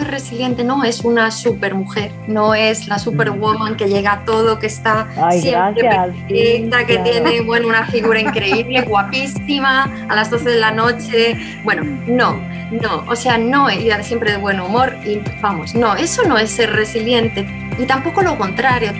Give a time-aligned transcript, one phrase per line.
[0.00, 4.66] mujer resiliente no es una supermujer, no es la superwoman que llega a todo, que
[4.66, 10.70] está siempre perfecta, que tiene bueno, una figura increíble, guapísima, a las 12 de la
[10.70, 11.36] noche.
[11.64, 16.22] Bueno, no, no, o sea, no ir siempre de buen humor y vamos, no, eso
[16.24, 17.46] no es ser resiliente
[17.78, 18.92] y tampoco lo contrario.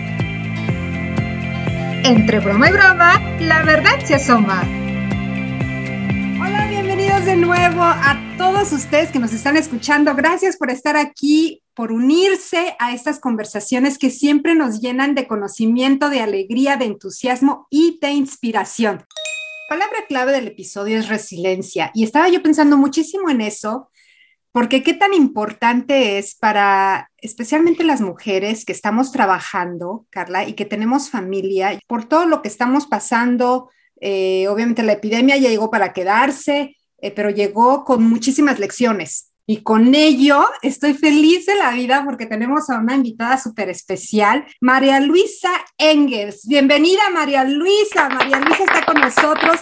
[2.02, 4.79] Entre broma y broma, la verdad se asoma.
[7.50, 10.14] Nuevo a todos ustedes que nos están escuchando.
[10.14, 16.10] Gracias por estar aquí, por unirse a estas conversaciones que siempre nos llenan de conocimiento,
[16.10, 19.04] de alegría, de entusiasmo y de inspiración.
[19.68, 23.90] Palabra clave del episodio es resiliencia y estaba yo pensando muchísimo en eso
[24.52, 30.66] porque qué tan importante es para especialmente las mujeres que estamos trabajando, Carla, y que
[30.66, 33.70] tenemos familia, por todo lo que estamos pasando.
[34.00, 39.32] Eh, obviamente la epidemia ya llegó para quedarse, eh, pero llegó con muchísimas lecciones.
[39.46, 44.46] Y con ello estoy feliz de la vida porque tenemos a una invitada súper especial,
[44.60, 46.46] María Luisa Engels.
[46.46, 48.08] Bienvenida, María Luisa.
[48.08, 49.58] María Luisa está con nosotros.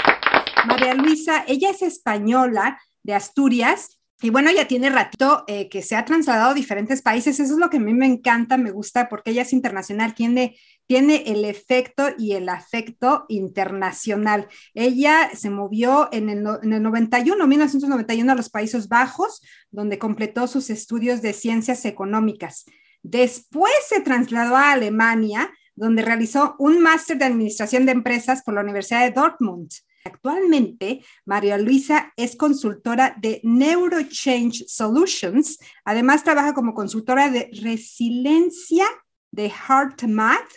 [0.66, 5.94] María Luisa, ella es española de Asturias y bueno, ya tiene ratito eh, que se
[5.94, 7.38] ha trasladado a diferentes países.
[7.38, 10.58] Eso es lo que a mí me encanta, me gusta, porque ella es internacional, tiene,
[10.86, 14.48] tiene el efecto y el afecto internacional.
[14.74, 20.48] Ella se movió en el, en el 91, 1991 a los Países Bajos, donde completó
[20.48, 22.64] sus estudios de ciencias económicas.
[23.04, 28.62] Después se trasladó a Alemania, donde realizó un máster de administración de empresas por la
[28.62, 29.70] Universidad de Dortmund.
[30.08, 35.58] Actualmente, María Luisa es consultora de NeuroChange Solutions.
[35.84, 38.86] Además, trabaja como consultora de resiliencia
[39.30, 40.50] de HeartMath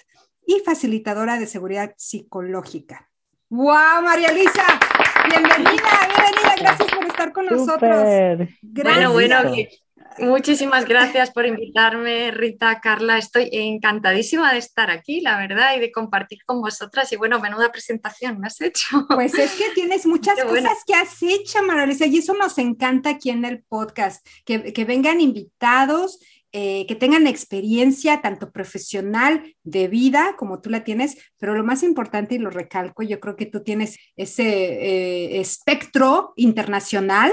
[0.45, 3.09] y facilitadora de seguridad psicológica.
[3.49, 4.63] ¡Wow, María Luisa!
[5.27, 5.73] Bienvenida,
[6.07, 6.55] bienvenida.
[6.57, 8.05] Gracias por estar con nosotros.
[8.61, 9.53] Bueno, bueno,
[10.19, 13.17] Muchísimas gracias por invitarme, Rita, Carla.
[13.17, 17.11] Estoy encantadísima de estar aquí, la verdad, y de compartir con vosotras.
[17.11, 19.05] Y bueno, menuda presentación me has hecho.
[19.09, 23.29] Pues es que tienes muchas cosas que has hecho, Maralisa, y eso nos encanta aquí
[23.29, 26.19] en el podcast, que, que vengan invitados.
[26.53, 31.81] Eh, que tengan experiencia tanto profesional de vida como tú la tienes, pero lo más
[31.81, 37.31] importante y lo recalco, yo creo que tú tienes ese eh, espectro internacional,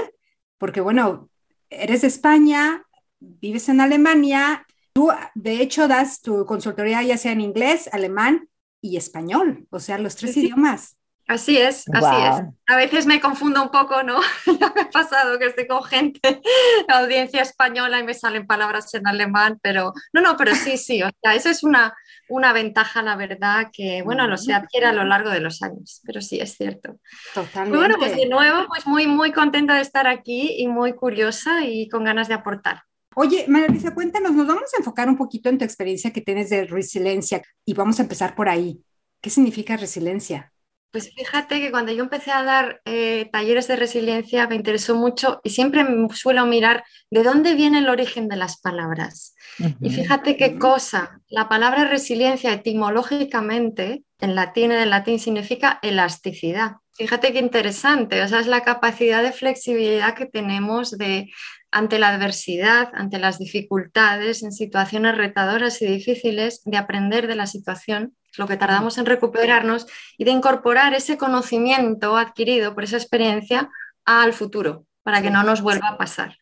[0.57, 1.29] porque bueno,
[1.69, 2.85] eres de España,
[3.19, 8.49] vives en Alemania, tú de hecho das tu consultoría ya sea en inglés, alemán
[8.81, 10.98] y español, o sea, los tres idiomas.
[11.29, 12.41] Así es, así es.
[12.67, 14.19] A veces me confundo un poco, ¿no?
[14.59, 16.41] Ya me ha pasado que estoy con gente,
[16.87, 21.09] audiencia española y me salen palabras en alemán, pero no, no, pero sí, sí, o
[21.21, 21.95] sea, eso es una,
[22.29, 26.01] una ventaja, la verdad, que, bueno, lo se adquiere a lo largo de los años,
[26.03, 26.97] pero sí, es cierto.
[27.35, 27.77] Totalmente.
[27.77, 31.87] bueno, pues de nuevo, pues muy, muy contenta de estar aquí y muy curiosa y
[31.89, 32.81] con ganas de aportar.
[33.13, 36.65] Oye, María cuéntanos, nos vamos a enfocar un poquito en tu experiencia que tienes de
[36.65, 38.81] resiliencia y vamos a empezar por ahí.
[39.21, 40.51] ¿Qué significa resiliencia?
[40.91, 45.39] Pues fíjate que cuando yo empecé a dar eh, talleres de resiliencia me interesó mucho
[45.43, 45.85] y siempre
[46.15, 49.35] suelo mirar de dónde viene el origen de las palabras.
[49.81, 56.77] Y fíjate qué cosa, la palabra resiliencia etimológicamente en latín, en latín significa elasticidad.
[56.93, 61.29] Fíjate qué interesante, o sea, es la capacidad de flexibilidad que tenemos de
[61.71, 67.47] ante la adversidad, ante las dificultades, en situaciones retadoras y difíciles, de aprender de la
[67.47, 69.87] situación, lo que tardamos en recuperarnos,
[70.17, 73.69] y de incorporar ese conocimiento adquirido por esa experiencia
[74.05, 76.37] al futuro, para que no nos vuelva a pasar.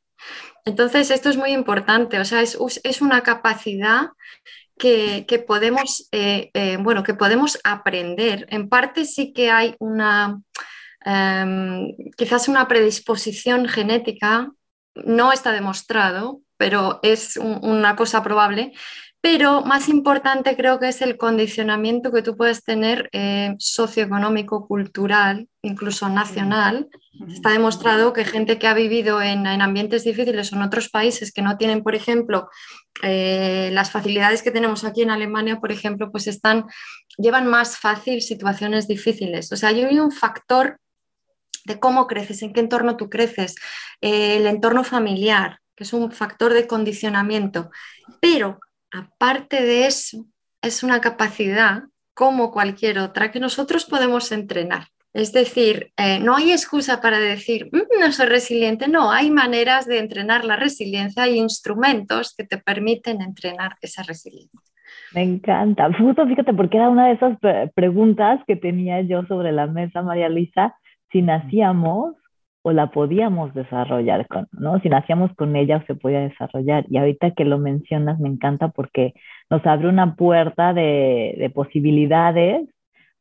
[0.65, 2.55] Entonces, esto es muy importante, o sea, es,
[3.01, 4.09] una capacidad
[4.77, 8.47] que, podemos, eh, eh, bueno, que podemos aprender.
[8.49, 10.41] En parte sí que hay una,
[11.05, 14.51] em, quizás una predisposición genética
[15.05, 18.73] no está demostrado, pero es una cosa probable.
[19.19, 25.49] Pero más importante creo que es el condicionamiento que tú puedes tener eh, socioeconómico, cultural,
[25.63, 26.87] incluso nacional.
[27.27, 31.41] Está demostrado que gente que ha vivido en, ambientes difíciles o en otros países que
[31.41, 32.47] no tienen, por ejemplo,
[33.01, 36.65] eh, las facilidades que tenemos aquí en Alemania, por ejemplo, pues están,
[37.17, 39.51] llevan más fácil situaciones difíciles.
[39.51, 40.79] O sea, hay un factor
[41.67, 43.55] de cómo creces, en qué entorno tú creces,
[44.01, 47.69] eh, el entorno familiar, que es un factor de condicionamiento.
[48.21, 48.59] Pero
[48.91, 50.25] aparte de eso,
[50.61, 51.83] es una capacidad
[52.13, 54.87] como cualquier otra que nosotros podemos entrenar.
[55.13, 59.85] Es decir, eh, no hay excusa para decir, mm, no soy resiliente, no, hay maneras
[59.85, 64.59] de entrenar la resiliencia, hay instrumentos que te permiten entrenar esa resiliencia.
[65.13, 65.89] Me encanta.
[65.97, 67.37] Justo fíjate, porque era una de esas
[67.73, 70.75] preguntas que tenía yo sobre la mesa, María Luisa,
[71.17, 72.15] si nacíamos
[72.61, 74.79] o la podíamos desarrollar, con, ¿no?
[74.81, 76.85] Si nacíamos con ella se podía desarrollar.
[76.89, 79.13] Y ahorita que lo mencionas me encanta porque
[79.49, 82.69] nos abre una puerta de posibilidades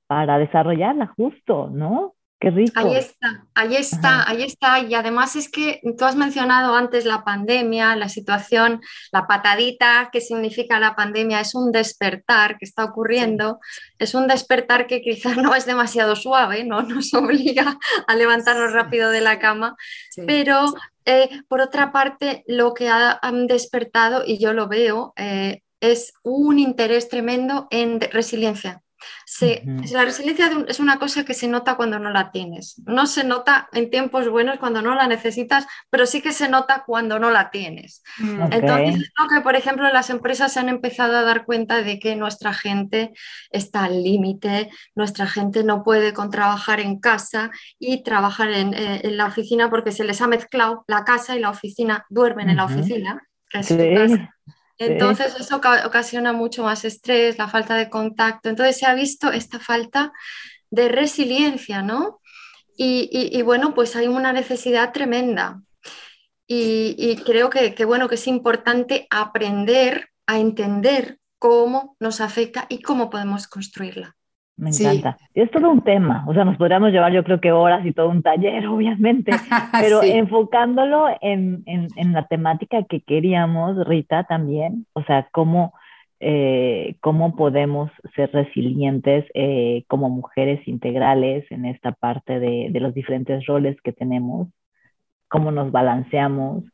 [0.06, 2.15] para desarrollarla justo, ¿no?
[2.38, 2.78] Qué rico.
[2.78, 4.78] Ahí está, ahí está, ahí está.
[4.80, 10.20] Y además es que tú has mencionado antes la pandemia, la situación, la patadita que
[10.20, 13.58] significa la pandemia, es un despertar que está ocurriendo,
[13.98, 16.82] es un despertar que quizás no es demasiado suave, ¿no?
[16.82, 19.74] Nos obliga a levantarnos rápido de la cama,
[20.26, 20.74] pero
[21.06, 26.58] eh, por otra parte, lo que han despertado, y yo lo veo, eh, es un
[26.58, 28.82] interés tremendo en resiliencia
[29.24, 29.60] Sí,
[29.92, 32.80] la resiliencia es una cosa que se nota cuando no la tienes.
[32.86, 36.84] No se nota en tiempos buenos cuando no la necesitas, pero sí que se nota
[36.86, 38.02] cuando no la tienes.
[38.18, 38.52] Mm.
[38.52, 42.16] Entonces, creo que, por ejemplo, las empresas se han empezado a dar cuenta de que
[42.16, 43.12] nuestra gente
[43.50, 49.00] está al límite, nuestra gente no puede con trabajar en casa y trabajar en, eh,
[49.10, 52.64] la oficina porque se les ha mezclado la casa y la oficina, duermen en la
[52.64, 53.22] oficina.
[53.48, 53.70] Que es
[54.78, 58.48] entonces eso ocasiona mucho más estrés, la falta de contacto.
[58.48, 60.12] Entonces se ha visto esta falta
[60.70, 62.20] de resiliencia, ¿no?
[62.78, 65.62] Y, bueno, pues hay una necesidad tremenda.
[66.46, 73.08] Y, creo que, bueno, que es importante aprender a entender cómo nos afecta y cómo
[73.08, 74.16] podemos construirla.
[74.56, 75.18] Me encanta.
[75.34, 78.08] Es todo un tema, o sea, nos podríamos llevar yo creo que horas y todo
[78.08, 79.32] un taller, obviamente,
[79.80, 85.74] pero enfocándolo en, en, la temática que queríamos, Rita, también, o sea, cómo,
[86.20, 92.94] eh, cómo podemos ser resilientes eh, como mujeres integrales en esta parte de, de los
[92.94, 94.48] diferentes roles que tenemos,
[95.28, 96.64] cómo nos balanceamos,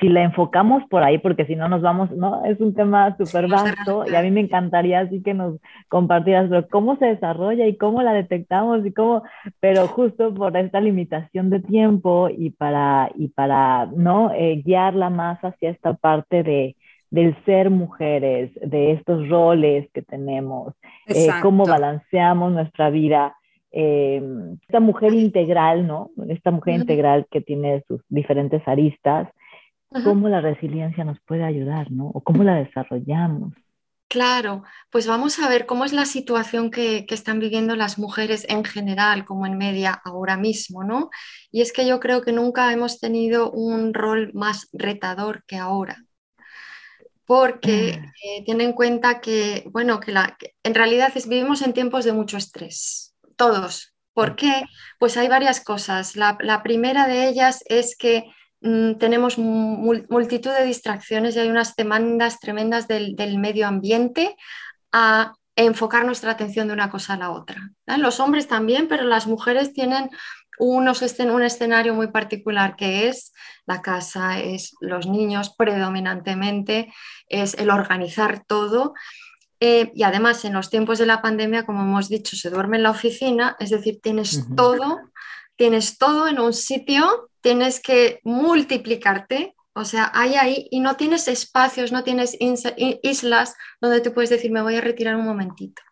[0.00, 2.44] si la enfocamos por ahí, porque si no nos vamos, ¿no?
[2.44, 6.66] Es un tema súper vasto y a mí me encantaría así que nos compartieras, pero
[6.68, 9.22] cómo se desarrolla y cómo la detectamos y cómo,
[9.60, 14.32] pero justo por esta limitación de tiempo y para, y para, ¿no?
[14.32, 16.76] Eh, guiarla más hacia esta parte de,
[17.10, 20.74] del ser mujeres, de estos roles que tenemos,
[21.06, 23.36] eh, cómo balanceamos nuestra vida.
[23.72, 24.20] Eh,
[24.62, 26.10] esta mujer integral, ¿no?
[26.28, 29.28] Esta mujer integral que tiene sus diferentes aristas,
[30.04, 32.06] cómo la resiliencia nos puede ayudar, ¿no?
[32.06, 33.54] O cómo la desarrollamos.
[34.08, 38.64] Claro, pues vamos a ver cómo es la situación que, están viviendo las mujeres en
[38.64, 41.10] general, como en media ahora mismo, ¿no?
[41.52, 45.96] Y es que yo creo que nunca hemos tenido un rol más retador que ahora,
[47.24, 48.04] porque mm.
[48.04, 52.36] eh, tiene en cuenta que, bueno, que, la, en realidad vivimos en tiempos de mucho
[52.36, 53.94] estrés, todos.
[54.12, 54.64] ¿Por qué?
[54.98, 56.16] Pues hay varias cosas.
[56.16, 62.40] la primera de ellas es que Mm, tenemos multitud de distracciones y hay unas demandas
[62.40, 64.36] tremendas del, medio ambiente
[64.92, 67.70] a enfocar nuestra atención de una cosa a la otra.
[67.86, 70.10] Los hombres también, pero las mujeres tienen
[70.58, 73.32] unos, un escenario muy particular que es
[73.64, 76.92] la casa, es los niños predominantemente,
[77.28, 78.92] es el organizar todo.
[79.58, 82.82] Eh, y además en los tiempos de la pandemia, como hemos dicho, se duerme en
[82.82, 85.00] la oficina, es decir, tienes todo,
[85.56, 91.28] tienes todo en un sitio tienes que multiplicarte, o sea, hay ahí y no tienes
[91.28, 92.36] espacios, no tienes
[93.02, 95.82] islas donde te puedes decir, me voy a retirar un momentito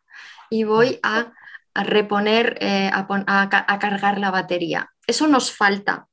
[0.50, 1.32] y voy a,
[1.74, 4.90] reponer, eh, a, cargar la batería.
[5.06, 6.07] Eso nos falta.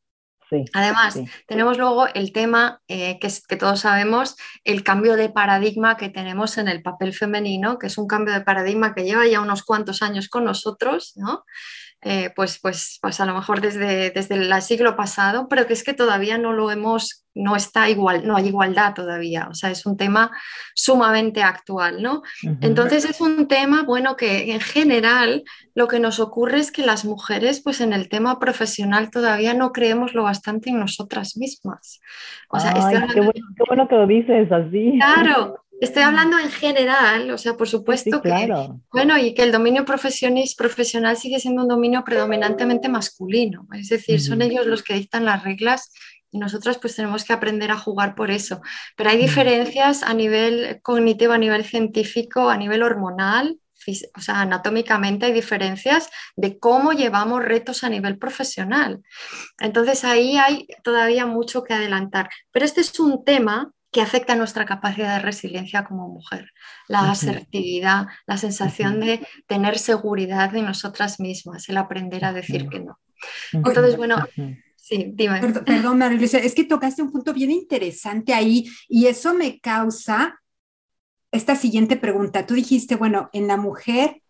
[0.74, 6.10] Además, tenemos luego el tema eh, que, que, todos sabemos, el cambio de paradigma que
[6.10, 9.64] tenemos en el papel femenino, que es un cambio de paradigma que lleva ya unos
[9.64, 11.44] cuantos años con nosotros, ¿no?
[12.02, 15.84] Eh, pues, pues, pues a lo mejor desde, desde el siglo pasado, pero que es
[15.84, 19.86] que todavía no lo hemos, no está igual, no hay igualdad todavía, o sea, es
[19.86, 20.32] un tema
[20.74, 22.24] sumamente actual, ¿no?
[22.62, 25.44] Entonces es un tema, bueno, que en general
[25.76, 29.74] lo que nos ocurre es que las mujeres, pues en el tema profesional todavía no
[29.74, 32.00] creemos lo bastante en nosotras mismas.
[32.50, 34.98] O sea, qué, bueno, qué bueno que lo dices así.
[34.98, 38.50] Claro, Estoy hablando en general, o sea, por supuesto que,
[38.94, 44.42] bueno, y que el dominio profesional sigue siendo un dominio predominantemente masculino, es decir, son
[44.42, 45.92] ellos los que dictan las reglas
[46.36, 48.62] y nosotros pues tenemos que aprender a jugar por eso.
[48.98, 53.58] Pero hay diferencias a nivel cognitivo, a nivel científico, a nivel hormonal,
[54.18, 59.02] o sea, anatómicamente hay diferencias de cómo llevamos retos a nivel profesional.
[59.60, 62.30] Entonces ahí hay todavía mucho que adelantar.
[62.52, 66.52] Pero este es un tema que afecta nuestra capacidad de resiliencia como mujer.
[66.90, 72.82] La asertividad, la sensación de tener seguridad de nosotras mismas, el aprender a decir que
[72.82, 73.00] no.
[73.54, 74.18] Entonces, bueno,
[74.86, 75.42] sí, dime.
[75.42, 80.40] Perdón, María Luisa, es que tocaste un punto bien interesante ahí y eso me causa
[81.32, 82.46] esta siguiente pregunta.
[82.46, 84.22] Tú dijiste, bueno, en la mujer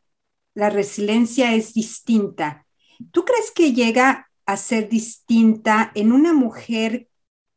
[0.54, 2.66] la resiliencia es distinta.
[3.12, 7.10] ¿Tú crees que llega a ser distinta en una mujer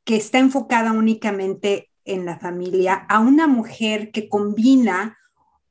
[0.04, 5.16] que está enfocada únicamente en la familia a una mujer que combina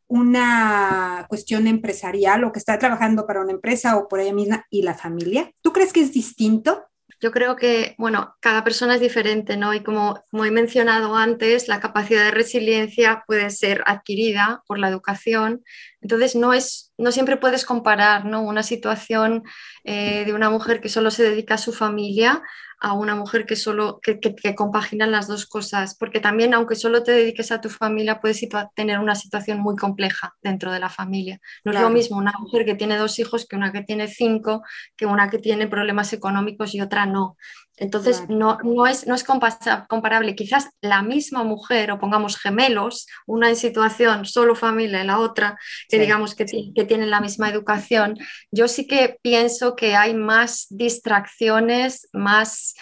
[0.07, 4.83] una cuestión empresarial o que está trabajando para una empresa o por ella misma y
[4.83, 5.51] la familia?
[5.61, 6.85] ¿Tú crees que es distinto?
[7.19, 9.73] Yo creo que, bueno, cada persona es diferente, ¿no?
[9.73, 14.89] Y como, como he mencionado antes, la capacidad de resiliencia puede ser adquirida por la
[14.89, 15.63] educación.
[16.01, 18.41] Entonces, no, es, no siempre puedes comparar, ¿no?
[18.41, 19.43] Una situación
[19.83, 22.43] eh, de una mujer que solo se dedica a su familia
[22.79, 27.03] a una mujer que solo que, que, compaginan las dos cosas, porque también aunque solo
[27.03, 28.41] te dediques a tu familia, puedes
[28.75, 31.39] tener una situación muy compleja dentro de la familia.
[31.63, 34.63] No es lo mismo una mujer que tiene dos hijos que una que tiene cinco,
[34.95, 37.37] que una que tiene problemas económicos y otra no.
[37.77, 40.35] Entonces, no, no, es, no es comparable.
[40.35, 45.57] Quizás la misma mujer, o pongamos gemelos, una en situación solo familia y la otra,
[45.87, 48.17] que digamos que, que, tienen la misma educación,
[48.51, 52.73] yo sí que pienso que hay más distracciones, más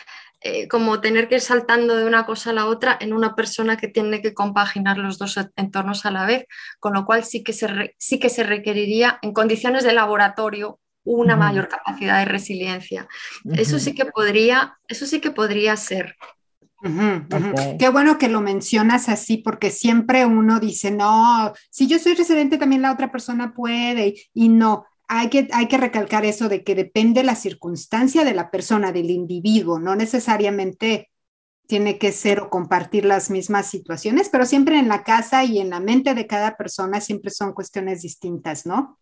[0.48, 3.78] eh, como tener que ir saltando de una cosa a la otra en una persona
[3.78, 6.46] que tiene que compaginar los dos entornos a la vez,
[6.80, 11.38] con lo cual sí que se, sí que se requeriría en condiciones de laboratorio una
[11.38, 13.08] mayor capacidad de resiliencia.
[13.54, 16.16] Eso sí que podría, eso sí que podría ser.
[17.80, 22.58] Qué bueno que lo mencionas así, porque siempre uno dice, no, si yo soy resiliente,
[22.58, 24.86] también la otra persona puede, y no.
[25.08, 29.12] Hay que, hay que recalcar eso de que depende la circunstancia de la persona, del
[29.12, 31.12] individuo, no necesariamente
[31.68, 35.70] tiene que ser o compartir las mismas situaciones, pero siempre en la casa y en
[35.72, 39.00] la mente de cada persona siempre son cuestiones distintas, ¿no?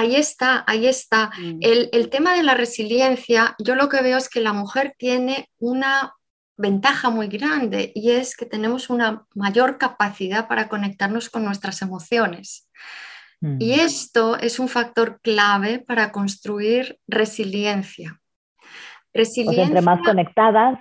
[0.00, 1.30] Ahí está, ahí está.
[1.38, 1.58] Mm.
[1.60, 6.14] El, tema de la resiliencia, yo lo que veo es que la mujer tiene una
[6.56, 12.70] ventaja muy grande y es que tenemos una mayor capacidad para conectarnos con nuestras emociones.
[13.42, 13.80] Y mm.
[13.80, 18.18] esto es un factor clave para construir resiliencia.
[19.12, 20.78] resiliencia entre más conectadas,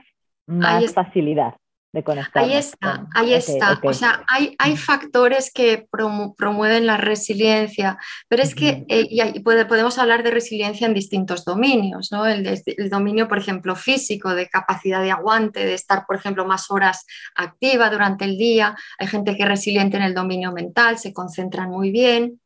[0.47, 1.55] más facilidad
[1.91, 2.43] de conectar.
[2.43, 3.79] Ahí está, ahí está.
[3.83, 9.97] O sea, hay, hay factores que promueven la resiliencia, pero es que eh, y podemos
[9.97, 12.27] hablar de resiliencia en distintos dominios, ¿no?
[12.27, 16.69] El, el, dominio, por ejemplo, físico, de capacidad de aguante, de estar, por ejemplo, más
[16.69, 17.05] horas
[17.35, 18.75] activa durante el día.
[18.99, 22.39] Hay gente que es resiliente en el dominio mental, se concentran muy bien.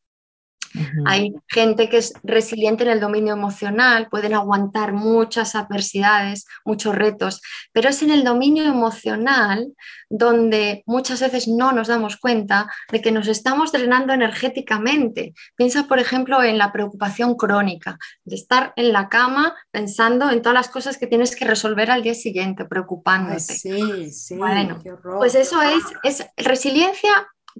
[1.05, 7.41] Hay gente que es resiliente en el dominio emocional, pueden aguantar muchas adversidades, muchos retos,
[7.71, 9.73] pero es en el dominio emocional
[10.09, 15.33] donde muchas veces no nos damos cuenta de que nos estamos drenando energéticamente.
[15.55, 20.53] Piensa, por ejemplo, en la preocupación crónica, de estar en la cama pensando en todas
[20.53, 23.39] las cosas que tienes que resolver al día siguiente, preocupándote.
[23.39, 24.81] sí, sí, bueno,
[25.17, 27.11] pues eso es, es resiliencia.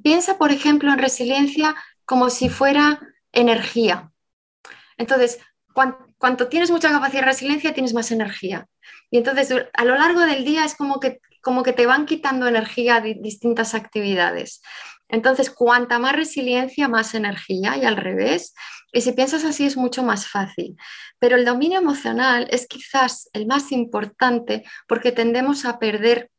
[0.01, 2.99] Piensa, por ejemplo, en resiliencia como si fuera
[3.31, 4.11] energía.
[4.97, 5.39] Entonces,
[5.73, 8.67] cuanto, tienes mucha capacidad de resiliencia, tienes más energía.
[9.09, 12.47] Y entonces, a lo largo del día es como que, como que te van quitando
[12.47, 14.61] energía distintas actividades.
[15.09, 18.55] Entonces, cuanta más resiliencia, más energía y al revés.
[18.91, 20.75] Y si piensas así es mucho más fácil.
[21.19, 26.31] Pero el dominio emocional es quizás el más importante porque tendemos a perder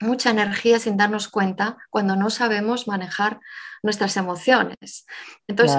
[0.00, 3.40] mucha energía sin darnos cuenta cuando no sabemos manejar
[3.82, 5.06] nuestras emociones.
[5.46, 5.76] Entonces,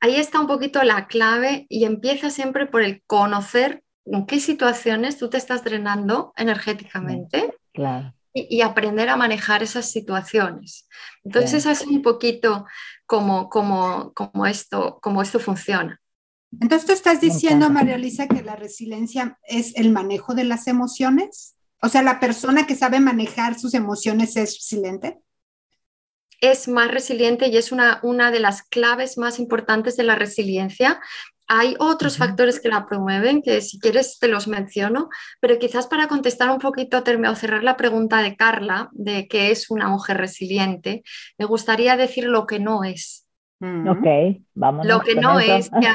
[0.00, 5.18] ahí está un poquito la clave y empieza siempre por el conocer en qué situaciones
[5.18, 7.54] tú te estás drenando energéticamente
[8.32, 10.88] y, aprender a manejar esas situaciones.
[11.24, 12.66] Entonces, es un poquito
[13.06, 16.00] como, como, como, esto, como esto funciona.
[16.60, 21.56] Entonces, tú estás diciendo, María Lisa, que la resiliencia es el manejo de las emociones.
[21.82, 25.18] O sea, la persona que sabe manejar sus emociones es resiliente
[26.40, 31.00] es más resiliente y es una, una de las claves más importantes de la resiliencia.
[31.46, 35.08] Hay otros factores que la promueven, que si quieres te los menciono,
[35.40, 39.68] pero quizás para contestar un poquito o cerrar la pregunta de Carla, de qué es
[39.68, 41.02] una mujer resiliente,
[41.38, 43.26] me gustaría decir lo que no es.
[43.60, 44.86] Ok, vamos.
[44.86, 45.86] Lo que no es, que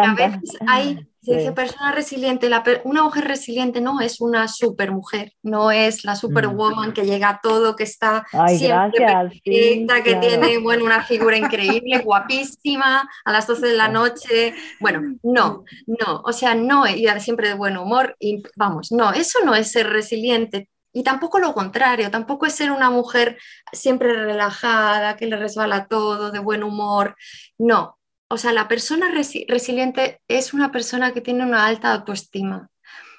[0.00, 2.50] a, veces hay se dice persona resiliente,
[2.82, 6.92] una mujer resiliente no es una super mujer, no es la superwoman mm.
[6.92, 13.08] que llega a todo, que está siempre perfecta, que tiene bueno, una figura increíble, guapísima,
[13.24, 14.54] a las 12 de la noche.
[14.80, 19.38] Bueno, no, no, o sea, no, y siempre de buen humor, y vamos, no, eso
[19.44, 20.68] no es ser resiliente.
[20.92, 23.38] Y tampoco lo contrario, tampoco es ser una mujer
[23.72, 27.16] siempre relajada, que le resbala todo, de buen humor.
[27.58, 27.96] No,
[28.32, 29.12] o sea, la persona
[29.46, 32.70] resiliente es una persona que tiene una alta autoestima.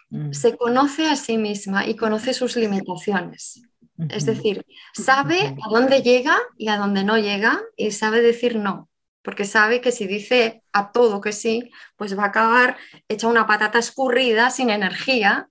[0.09, 0.31] Mm.
[0.33, 3.61] Se conoce a sí misma y conoce sus limitaciones.
[4.09, 4.65] Es decir,
[4.95, 8.89] sabe a dónde llega y a dónde no llega y sabe decir no.
[9.21, 12.75] porque sabe que si dice a todo que sí, pues va a acabar
[13.07, 15.47] hecha una patata escurrida, sin energía,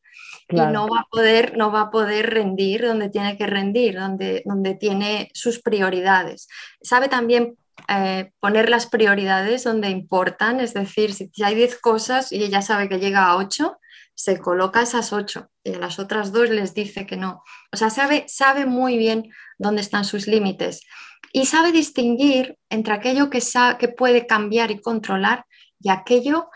[0.48, 4.42] y no va, a poder, no va a poder rendir donde tiene que rendir, donde,
[4.44, 6.48] donde tiene sus prioridades.
[6.82, 7.56] Sabe también
[7.88, 12.88] eh, poner las prioridades donde importan, es decir, si hay 10 cosas y ella sabe
[12.88, 13.78] que llega a 8,
[14.14, 17.42] se coloca esas 8 y a las otras dos les dice que no.
[17.72, 20.82] O sea, sabe, sabe muy bien dónde están sus límites
[21.32, 23.40] y sabe distinguir entre aquello que,
[23.78, 25.46] que puede cambiar y controlar
[25.80, 26.50] y aquello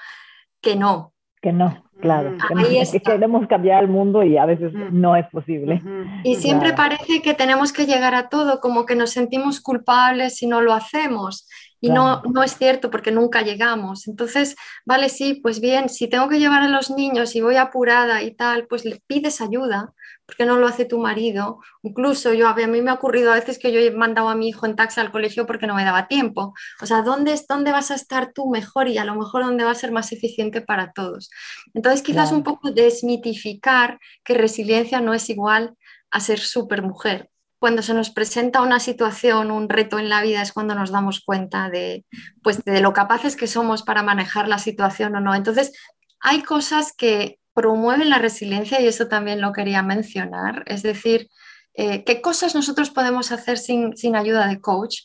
[0.61, 1.14] que no.
[1.40, 1.86] Que no.
[2.00, 2.92] Claro, mm.
[2.92, 4.88] que, queremos cambiar el mundo y a veces mm.
[5.00, 5.82] no es posible.
[6.24, 10.46] Y siempre parece que tenemos que llegar a todo, como que nos sentimos culpables si
[10.46, 11.48] no lo hacemos.
[11.80, 14.08] Y no, no es cierto porque nunca llegamos.
[14.08, 18.22] Entonces, vale, sí, pues bien, si tengo que llevar a los niños y voy apurada
[18.22, 19.92] y tal, pues le pides ayuda,
[20.26, 21.61] ¿Por qué no lo hace tu marido?
[21.83, 24.49] Incluso yo, a mí me ha ocurrido a veces que yo he mandado a mi
[24.49, 26.52] hijo en taxi al colegio porque no me daba tiempo.
[26.83, 29.62] O sea, ¿dónde, es, dónde vas a estar tú mejor y a lo mejor dónde
[29.62, 31.30] va a ser más eficiente para todos?
[31.75, 35.76] Entonces, quizás un poco desmitificar que resiliencia no es igual
[36.11, 36.40] a ser
[36.83, 37.30] mujer.
[37.61, 41.21] Cuando se nos presenta una situación, un reto en la vida, es cuando nos damos
[41.21, 42.04] cuenta de,
[42.42, 45.35] pues, de lo capaces que somos para manejar la situación o no.
[45.35, 45.73] Entonces,
[46.21, 50.62] hay cosas que promueven la resiliencia y eso también lo quería mencionar.
[50.66, 51.30] Es decir,
[51.72, 55.04] eh, qué cosas nosotros podemos hacer sin, ayuda de coach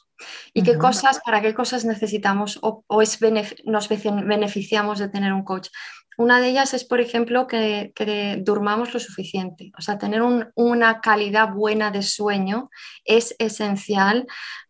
[0.54, 3.20] y qué cosas, para qué cosas necesitamos o, es
[3.64, 5.70] nos beneficiamos de tener un coach.
[6.18, 7.94] Una de ellas es, por ejemplo, que,
[8.44, 9.72] durmamos lo suficiente.
[9.78, 10.22] O sea, tener
[10.56, 12.70] una calidad buena de sueño
[13.06, 14.28] es esencial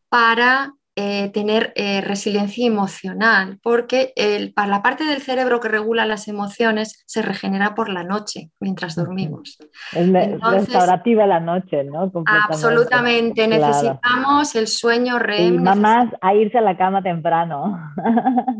[0.08, 6.06] para eh, tener eh, resiliencia emocional, porque el, para la parte del cerebro que regula
[6.06, 9.58] las emociones se regenera por la noche mientras dormimos.
[9.94, 12.12] Es restaurativa la noche, ¿no?
[12.26, 15.54] Absolutamente, necesitamos el sueño REM.
[15.54, 17.74] Y mamás a irse a la cama temprano.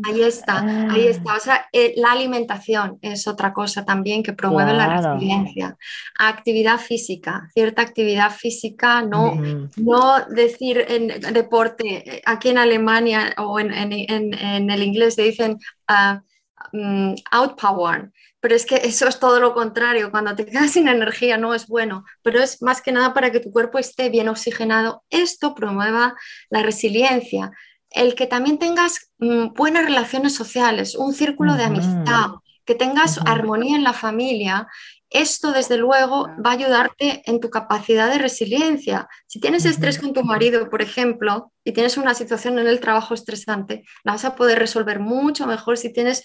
[0.08, 0.60] Ahí está,
[0.90, 1.36] ahí está.
[1.36, 5.76] O sea, eh, la alimentación es otra cosa también que promueve la resiliencia.
[6.18, 9.34] Actividad física, cierta actividad física, no,
[9.76, 15.58] no decir en deporte aquí en Alemania o en, el inglés se dicen
[15.88, 20.10] uh, outpower, pero es que eso es todo lo contrario.
[20.10, 23.40] Cuando te quedas sin energía no es bueno, pero es más que nada para que
[23.40, 25.04] tu cuerpo esté bien oxigenado.
[25.10, 26.16] Esto promueva
[26.50, 27.52] la resiliencia.
[27.90, 32.30] El que también tengas mm, buenas relaciones sociales, un círculo de amistad,
[32.64, 34.68] que tengas armonía en la familia
[35.12, 39.08] esto, desde luego, va a ayudarte en tu capacidad de resiliencia.
[39.26, 43.14] Si tienes estrés con tu marido, por ejemplo, y tienes una situación en el trabajo
[43.14, 46.24] estresante, la vas a poder resolver mucho mejor si, tienes,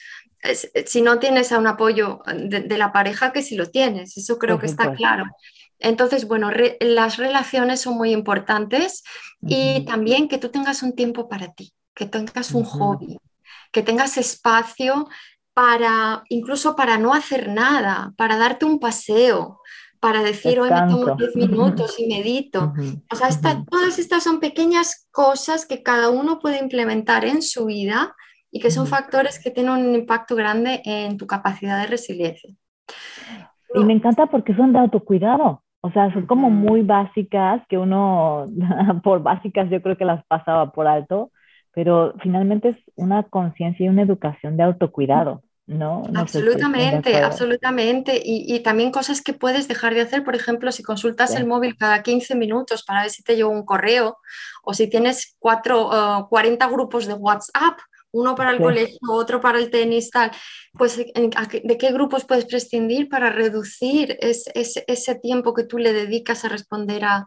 [0.86, 4.18] si no tienes a un apoyo de, la pareja que si lo tienes.
[4.18, 5.26] Eso creo que está claro.
[5.80, 9.04] Entonces, bueno, las relaciones son muy importantes
[9.42, 13.18] y también que tú tengas un tiempo para ti, que tengas un hobby,
[13.72, 15.08] que tengas espacio
[15.58, 19.60] para incluso para no hacer nada, para darte un paseo,
[20.00, 22.74] para decir, hoy me tomo 10 minutos y medito.
[23.12, 23.30] O sea,
[23.68, 28.16] todas estas son pequeñas cosas que cada uno puede implementar en su vida
[28.52, 32.54] y que son factores que tienen un impacto grande en tu capacidad de resiliencia.
[33.74, 35.64] Y me encanta porque son de autocuidado.
[35.82, 38.46] O sea, son como muy básicas que uno,
[39.04, 41.32] por básicas yo creo que las pasaba por alto,
[41.74, 45.42] pero finalmente es una conciencia y una educación de autocuidado.
[45.68, 46.04] ¿No?
[46.16, 48.20] absolutamente, absolutamente.
[48.24, 52.02] Y, también cosas que puedes dejar de hacer, por ejemplo, si consultas el móvil cada
[52.02, 54.18] 15 minutos para ver si te llegó un correo
[54.64, 57.80] o si tienes cuatro, 40 grupos de WhatsApp,
[58.12, 60.32] uno para el colegio, otro para el tenis, tal,
[60.74, 66.50] pues ¿de qué grupos puedes prescindir para reducir ese tiempo que tú le dedicas a
[66.50, 67.26] responder a,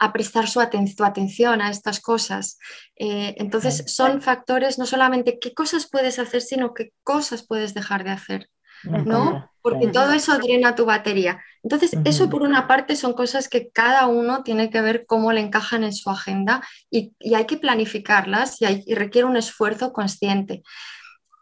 [0.00, 2.58] a prestar su atención a estas cosas.
[2.96, 8.04] Eh, entonces, son factores no solamente qué cosas puedes hacer, sino qué cosas puedes dejar
[8.04, 8.50] de hacer.
[8.84, 9.50] ¿no?
[9.60, 11.42] Porque todo eso drena tu batería.
[11.62, 15.40] Entonces, eso por una parte son cosas que cada uno tiene que ver cómo le
[15.40, 20.62] encajan en su agenda y, hay que planificarlas y, y, requiere un esfuerzo consciente.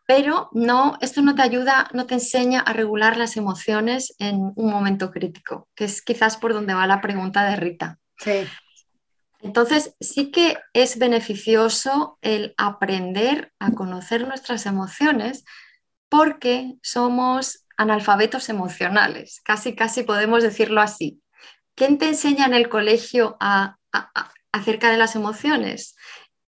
[0.07, 4.71] Pero no, esto no te ayuda, no te enseña a regular las emociones en un
[4.71, 7.99] momento crítico, que es quizás por donde va la pregunta de Rita.
[8.18, 8.46] Sí.
[9.40, 15.44] Entonces, sí que es beneficioso el aprender a conocer nuestras emociones
[16.09, 21.20] porque somos analfabetos emocionales, casi, casi podemos decirlo así.
[21.74, 23.37] ¿Quién te enseña en el colegio
[24.52, 25.94] acerca de las emociones?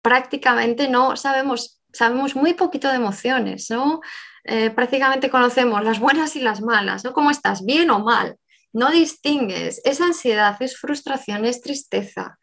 [0.01, 3.99] Prácticamente no sabemos, sabemos muy poquito de emociones, ¿no?
[4.45, 7.12] Eh, prácticamente conocemos las buenas y las malas, ¿no?
[7.12, 7.65] ¿Cómo estás?
[7.65, 8.38] ¿Bien o mal?
[8.78, 12.38] No distingues, es ansiedad, es frustración, es tristeza,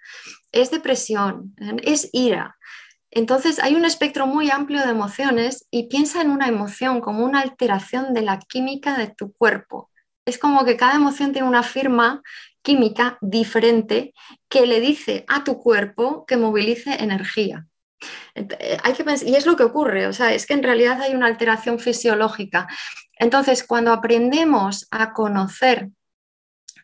[0.51, 2.57] es depresión, es ira.
[3.12, 7.40] Entonces hay un espectro muy amplio de emociones y piensa en una emoción como una
[7.40, 9.92] alteración de la química de tu cuerpo.
[10.27, 12.20] Es como que cada emoción tiene una firma
[12.62, 14.12] química diferente
[14.49, 17.68] que le dice a tu cuerpo que movilice energía.
[18.35, 21.14] Eh, hay que y es lo que ocurre, o sea, es que en realidad hay
[21.14, 22.66] una alteración fisiológica.
[23.20, 25.90] Entonces, cuando aprendemos a conocer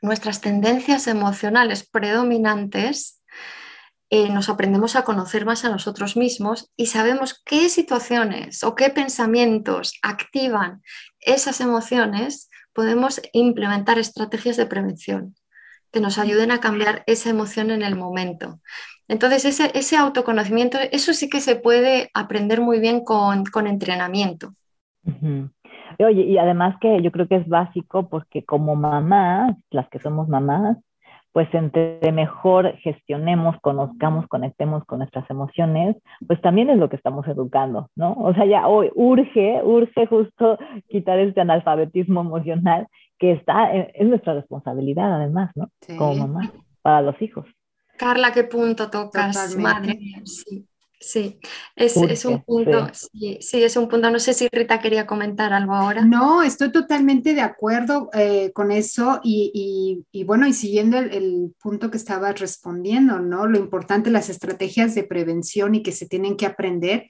[0.01, 3.23] nuestras tendencias emocionales predominantes,
[4.13, 8.91] eh, nos aprendemos a conocer más a nosotros mismos y sabemos qué situaciones o qué
[8.91, 10.83] pensamientos activan
[11.21, 15.37] esas emociones, podemos implementar estrategias de prevención
[15.93, 18.61] que nos ayuden a cambiar esa emoción en el momento.
[19.09, 24.55] Entonces, ese, autoconocimiento, eso sí que se puede aprender muy bien con, entrenamiento.
[26.05, 30.29] Oye, y además que yo creo que es básico porque como mamás, las que somos
[30.29, 30.79] mamás,
[31.33, 37.27] pues entre mejor gestionemos, conozcamos, conectemos con nuestras emociones, pues también es lo que estamos
[37.29, 38.15] educando, ¿no?
[38.15, 40.59] O sea, ya hoy urge, urge justo
[40.89, 45.69] quitar este analfabetismo emocional que está, es nuestra responsabilidad además, ¿no?
[45.97, 46.51] Como mamá,
[46.83, 47.47] para los hijos.
[47.97, 49.57] Carla, ¿qué punto tocas?
[49.57, 50.67] Madre sí.
[51.03, 51.41] Sí,
[51.77, 53.39] es, un punto, sí.
[53.41, 54.11] es un punto.
[54.11, 56.05] No sé si Rita quería comentar algo ahora.
[56.05, 61.97] No, estoy totalmente de acuerdo eh, con eso y, bueno, y siguiendo el, punto que
[61.97, 63.47] estabas respondiendo, ¿no?
[63.47, 67.09] Lo importante, las estrategias de prevención y que se tienen que aprender.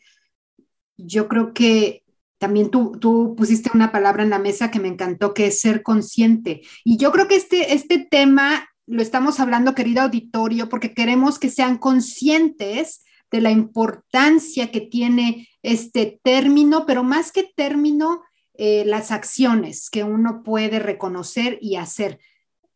[0.97, 2.05] Yo creo que
[2.39, 5.83] también tú, tú pusiste una palabra en la mesa que me encantó, que es ser
[5.83, 6.63] consciente.
[6.85, 11.51] Y yo creo que este, este tema lo estamos hablando, querido auditorio, porque queremos que
[11.51, 18.23] sean conscientes de la importancia que tiene este término, pero más que término,
[18.55, 22.19] eh, las acciones que uno puede reconocer y hacer.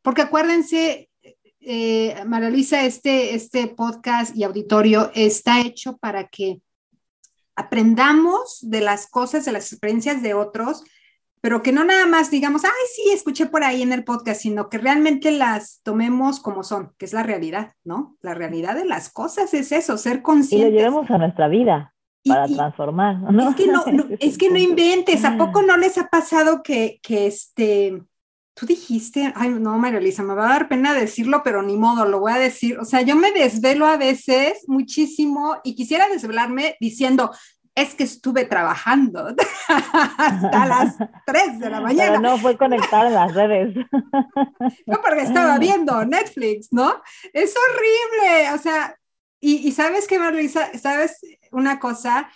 [0.02, 1.10] Porque acuérdense,
[1.60, 6.60] eh, Maralisa, este, este podcast y auditorio está hecho para que
[7.56, 10.84] aprendamos de las cosas, de las experiencias de otros,
[11.44, 14.70] pero que no nada más digamos, ay, sí, escuché por ahí en el podcast, sino
[14.70, 18.16] que realmente las tomemos como son, que es la realidad, ¿no?
[18.22, 20.70] La realidad de las cosas es eso, ser conscientes.
[20.70, 21.92] Y lo llevemos a nuestra vida
[22.24, 23.50] para transformar, ¿no?
[23.50, 23.84] Es que no,
[24.20, 28.02] es que no inventes, ¿a poco no les ha pasado que, que este,
[28.54, 32.06] tú dijiste, ay, no, María Elisa, me va a dar pena decirlo, pero ni modo,
[32.06, 32.78] lo voy a decir.
[32.78, 37.32] O sea, yo me desvelo a veces muchísimo y quisiera desvelarme diciendo,
[37.74, 39.34] es que estuve trabajando
[39.68, 42.10] hasta las 3 de la mañana.
[42.10, 43.74] Pero no fue conectar en las redes.
[44.86, 47.02] no, porque estaba viendo Netflix, ¿no?
[47.32, 48.96] Es horrible, o sea,
[49.40, 51.20] y, sabes qué, Marisa, sabes
[51.52, 52.30] una cosa,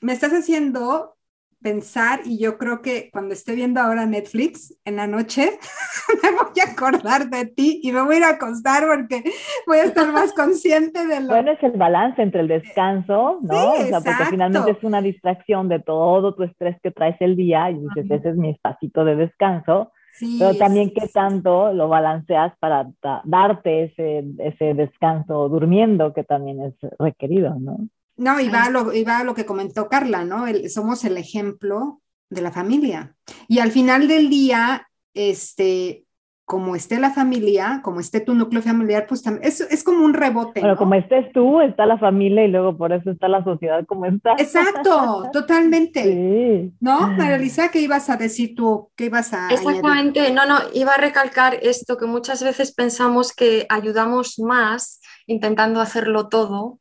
[0.00, 1.16] me estás haciendo
[1.62, 5.58] pensar y yo creo que cuando esté viendo ahora Netflix en la noche,
[6.22, 9.22] me voy a acordar de ti y me voy a ir a acostar porque
[9.66, 11.28] voy a estar más consciente de lo...
[11.28, 13.72] Bueno, es el balance entre el descanso, ¿no?
[13.72, 17.70] o sea, porque finalmente es una distracción de todo tu estrés que traes el día
[17.70, 19.92] y dices, ese es mi espacito de descanso.
[20.38, 22.90] pero también qué tanto lo balanceas para
[23.24, 27.78] darte ese, ese descanso durmiendo que también es requerido, ¿no?
[28.16, 30.44] No, y va, a lo, lo que comentó Carla, ¿no?
[30.68, 33.14] somos el ejemplo de la familia.
[33.48, 36.04] Y al final del día, este,
[36.44, 40.12] como esté la familia, como esté tu núcleo familiar, pues también es, es como un
[40.12, 40.60] rebote.
[40.60, 44.06] Pero como estés tú, está la familia y luego por eso está la sociedad como
[44.06, 44.32] está.
[44.32, 46.02] Exacto, totalmente.
[46.02, 46.74] Sí.
[46.80, 47.08] ¿No?
[47.08, 48.90] María Elisa, ¿qué ibas a decir tú?
[48.96, 53.64] ¿Qué ibas a Exactamente, no, no, iba a recalcar esto, que muchas veces pensamos que
[53.68, 56.80] ayudamos más intentando hacerlo todo,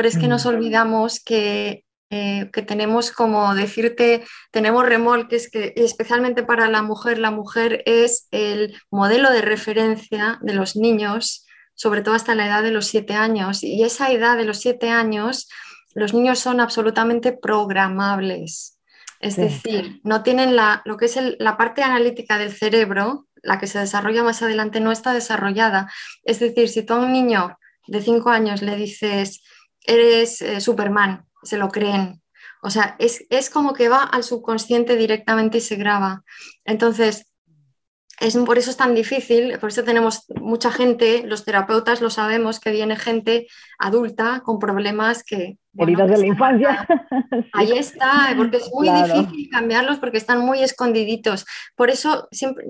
[0.00, 0.48] pero es que nos mm.
[0.48, 7.30] olvidamos que, eh, que tenemos como decirte, tenemos remolques que especialmente para la mujer, la
[7.30, 12.70] mujer es el modelo de referencia de los niños, sobre todo hasta la edad de
[12.70, 13.62] los siete años.
[13.62, 15.50] Y esa edad de los siete años,
[15.94, 18.78] los niños son absolutamente programables.
[19.20, 23.66] Es decir, no tienen la, lo que es la parte analítica del cerebro, la que
[23.66, 25.92] se desarrolla más adelante, no está desarrollada.
[26.24, 29.42] Es decir, si tú a un niño de cinco años le dices,
[29.90, 32.22] eres eh, Superman, se lo creen.
[32.62, 36.24] O sea, es, es, como que va al subconsciente directamente y se graba.
[36.64, 37.29] Entonces,
[38.20, 42.60] es, por eso es tan difícil, por eso tenemos mucha gente, los terapeutas lo sabemos,
[42.60, 43.46] que viene gente
[43.78, 45.56] adulta con problemas que...
[45.78, 46.86] Heridas de la infancia.
[47.54, 51.46] Ahí está, porque es muy difícil cambiarlos porque están muy escondiditos.
[51.76, 52.64] Por eso siempre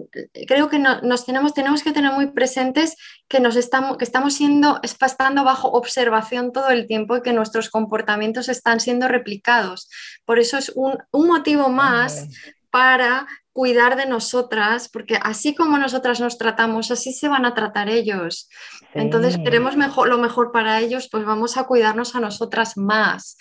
[0.47, 4.79] creo que nos tenemos, tenemos que tener muy presentes que, nos estamos, que estamos siendo,
[4.83, 9.89] estando bajo observación todo el tiempo y que nuestros comportamientos están siendo replicados.
[10.25, 12.29] Por eso es un, un motivo más
[12.71, 17.89] para cuidar de nosotras, porque así como nosotras nos tratamos, así se van a tratar
[17.89, 18.49] ellos.
[18.95, 23.37] Entonces queremos mejor, lo mejor para ellos, pues vamos a cuidarnos a nosotras más.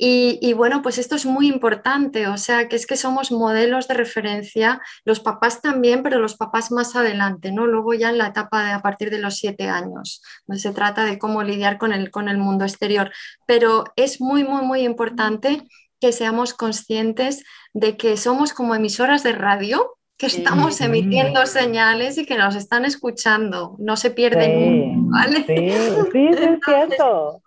[0.00, 3.94] Y, bueno, pues esto es muy importante, o sea, que es que somos modelos de
[3.94, 7.66] referencia, los papás también, pero los papás más adelante, ¿no?
[7.66, 11.04] Luego ya en la etapa de a partir de los siete años, donde se trata
[11.04, 13.10] de cómo lidiar con el, con el mundo exterior.
[13.44, 15.66] Pero es muy, muy, muy importante
[16.00, 22.26] que seamos conscientes de que somos como emisoras de radio, que estamos emitiendo señales y
[22.26, 25.44] que nos están escuchando, no se pierden ¿vale?
[25.46, 27.42] Sí, sí, es cierto.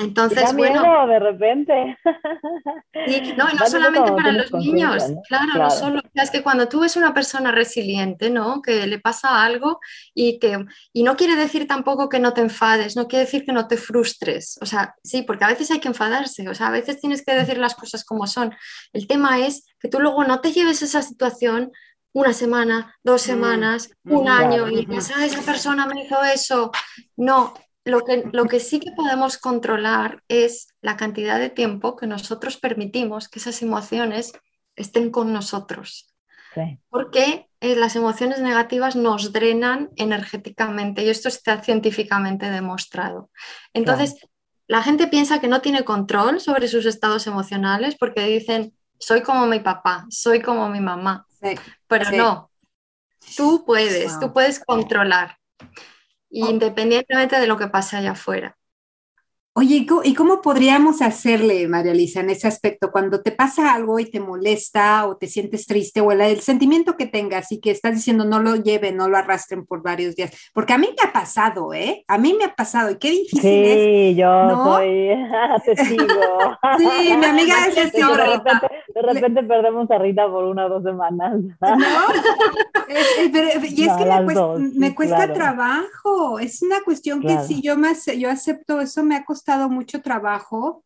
[0.00, 1.06] Entonces, bueno.
[1.06, 1.98] de repente.
[3.36, 6.00] no, no solamente para los niños, claro, no solo.
[6.14, 8.62] Es que cuando tú ves una persona resiliente, ¿no?
[8.62, 9.80] Que le pasa algo
[10.14, 10.64] y que.
[10.92, 13.76] Y no quiere decir tampoco que no te enfades, no quiere decir que no te
[13.76, 14.58] frustres.
[14.62, 17.34] O sea, sí, porque a veces hay que enfadarse, o sea, a veces tienes que
[17.34, 18.54] decir las cosas como son.
[18.92, 21.72] El tema es que tú luego no te lleves esa situación
[22.12, 26.72] una semana, dos mm, semanas, un año y esa persona me hizo eso.
[27.16, 27.54] No,
[27.90, 32.56] lo que, lo que sí que podemos controlar es la cantidad de tiempo que nosotros
[32.56, 34.32] permitimos que esas emociones
[34.76, 36.14] estén con nosotros.
[36.88, 43.30] Porque eh, las emociones negativas nos drenan energéticamente y esto está científicamente demostrado.
[43.72, 44.16] Entonces,
[44.66, 49.46] la gente piensa que no tiene control sobre sus estados emocionales porque dicen, soy como
[49.46, 51.26] mi papá, soy como mi mamá.
[51.86, 52.50] Pero no,
[53.36, 55.36] tú puedes, tú puedes controlar
[56.30, 58.56] independientemente de lo que pase allá afuera.
[59.52, 62.92] Oye, ¿y cómo podríamos hacerle, María Lisa, en ese aspecto?
[62.92, 67.06] Cuando te pasa algo y te molesta o te sientes triste o el, sentimiento que
[67.06, 70.30] tengas y que estás diciendo no lo lleven, no lo arrastren por varios días.
[70.54, 72.04] Porque a mí me ha pasado, ¿eh?
[72.06, 73.74] A mí me ha pasado y qué difícil es.
[73.74, 75.08] Sí, yo soy
[75.64, 76.06] testigo.
[76.78, 78.16] sí, mi amiga es testigo.
[78.16, 81.40] De repente, de repente perdemos a Rita por una o dos semanas.
[81.40, 81.76] ¿No?
[82.88, 86.38] y es que me cuesta, trabajo.
[86.38, 90.84] Es una cuestión que si yo, me, yo acepto eso, me ha costado mucho trabajo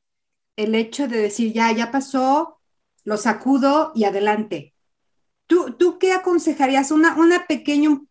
[0.57, 2.61] el hecho de decir, ya, ya pasó,
[3.05, 4.75] lo sacudo y adelante.
[5.47, 6.91] ¿Tú, tú qué aconsejarías?
[6.91, 7.47] Una, una,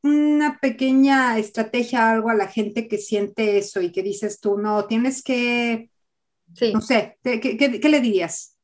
[0.04, 4.86] una pequeña estrategia, algo a la gente que siente eso y que dices tú, no,
[4.86, 5.90] tienes que,
[6.74, 8.56] no sé, ¿qué, qué, le dirías?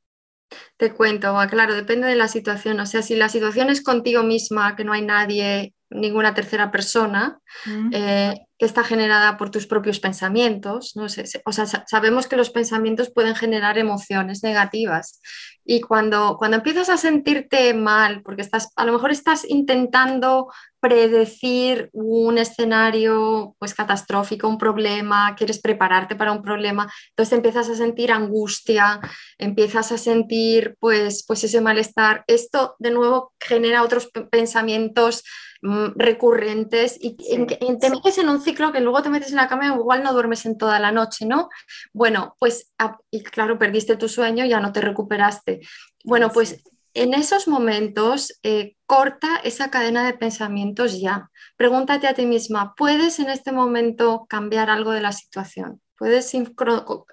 [0.77, 2.79] Te cuento, claro, depende de la situación.
[2.79, 7.39] O sea, si la situación es contigo misma, que no hay nadie, ninguna tercera persona,
[7.65, 7.89] mm.
[7.93, 10.95] eh, que está generada por tus propios pensamientos.
[10.95, 11.06] ¿no?
[11.06, 15.21] O sea, sabemos que los pensamientos pueden generar emociones negativas.
[15.65, 21.89] Y cuando, cuando empiezas a sentirte mal, porque estás, a lo mejor estás intentando predecir
[21.93, 28.12] un escenario pues, catastrófico, un problema, quieres prepararte para un problema, entonces empiezas a sentir
[28.12, 28.99] angustia,
[29.38, 32.23] empiezas a sentir pues, pues ese malestar.
[32.28, 35.23] Esto de nuevo genera otros pensamientos
[35.61, 39.77] recurrentes y, te metes en un ciclo que luego te metes en la cama y
[39.77, 41.49] igual no duermes en toda la noche, ¿no?
[41.93, 42.71] Bueno, pues,
[43.11, 45.59] y claro, perdiste tu sueño, ya no te recuperaste.
[46.05, 51.29] Bueno, pues en esos momentos eh, corta esa cadena de pensamientos ya.
[51.57, 55.81] Pregúntate a ti misma, ¿puedes en este momento cambiar algo de la situación?
[55.97, 56.33] ¿Puedes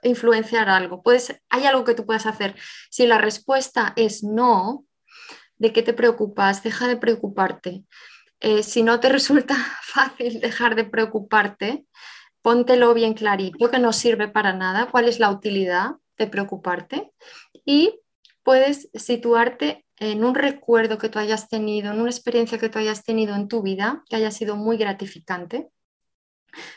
[0.03, 1.03] influenciar algo?
[1.03, 2.55] ¿Puedes, ¿Hay algo que tú puedas hacer?
[2.89, 4.85] Si la respuesta es no,
[5.59, 6.63] ¿de qué te preocupas?
[6.63, 7.85] Deja de preocuparte.
[8.41, 11.87] Eh, si no te resulta fácil dejar de preocuparte,
[12.43, 17.13] póntelo bien clarito, que no sirve para nada, cuál es la utilidad de preocuparte
[17.65, 18.01] y
[18.43, 23.03] puedes situarte en un recuerdo que tú hayas tenido, en una experiencia que tú hayas
[23.03, 25.69] tenido en tu vida, que haya sido muy gratificante.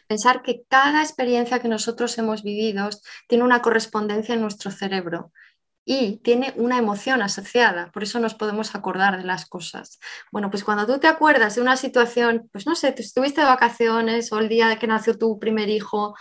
[0.08, 2.90] Pensar que cada experiencia que nosotros hemos vivido
[3.28, 5.32] tiene una correspondencia en nuestro cerebro
[5.92, 10.00] y tiene una emoción asociada, por eso nos podemos acordar de las cosas.
[10.32, 13.48] Bueno, pues cuando tú te acuerdas de una situación, pues no sé, tú estuviste de
[13.48, 16.16] vacaciones o el día que nació tu primer hijo,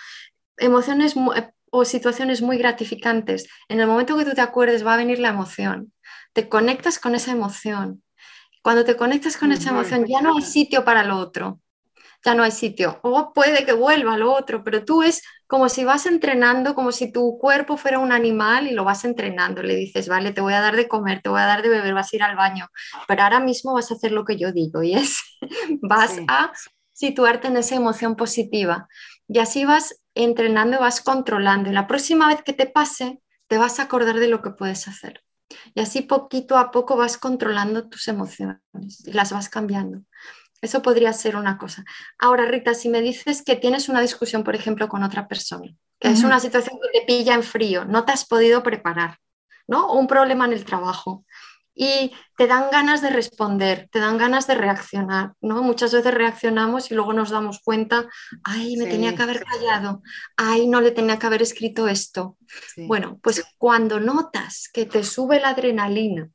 [0.57, 4.97] emociones eh, o situaciones muy gratificantes, en el momento que tú te acuerdes va a
[4.97, 5.93] venir la emoción,
[6.33, 8.03] te conectas con esa emoción.
[8.63, 11.61] Cuando te conectas con esa emoción ya no hay sitio para lo otro,
[12.25, 12.99] ya no hay sitio.
[13.03, 17.11] O puede que vuelva lo otro, pero tú es como si vas entrenando, como si
[17.13, 19.63] tu cuerpo fuera un animal y lo vas entrenando.
[19.63, 21.95] Le dices, vale, te voy a dar de comer, te voy a dar de beber,
[21.95, 22.69] vas a ir al baño,
[23.07, 25.19] pero ahora mismo vas a hacer lo que yo digo y es,
[25.83, 26.53] vas a
[26.93, 28.89] situarte en esa emoción positiva.
[29.29, 31.71] Y así vas entrenando, vas controlando.
[31.71, 34.89] Y la próxima vez que te pase, te vas a acordar de lo que puedes
[34.89, 35.23] hacer.
[35.75, 38.61] Y así poquito a poco vas controlando tus emociones
[39.07, 40.03] y las vas cambiando.
[40.61, 41.85] Eso podría ser una cosa.
[42.19, 46.09] Ahora, Rita, si me dices que tienes una discusión, por ejemplo, con otra persona, que
[46.09, 49.19] es una situación que te pilla en frío, no te has podido preparar,
[49.67, 49.87] ¿no?
[49.87, 51.25] O un problema en el trabajo
[51.79, 55.63] y te dan ganas de responder, te dan ganas de reaccionar, ¿no?
[55.63, 58.09] Muchas veces reaccionamos y luego nos damos cuenta,
[58.43, 60.03] ay, me tenía que haber callado,
[60.37, 62.37] ay, no le tenía que haber escrito esto.
[62.89, 66.29] Bueno, pues cuando notas que te sube la adrenalina,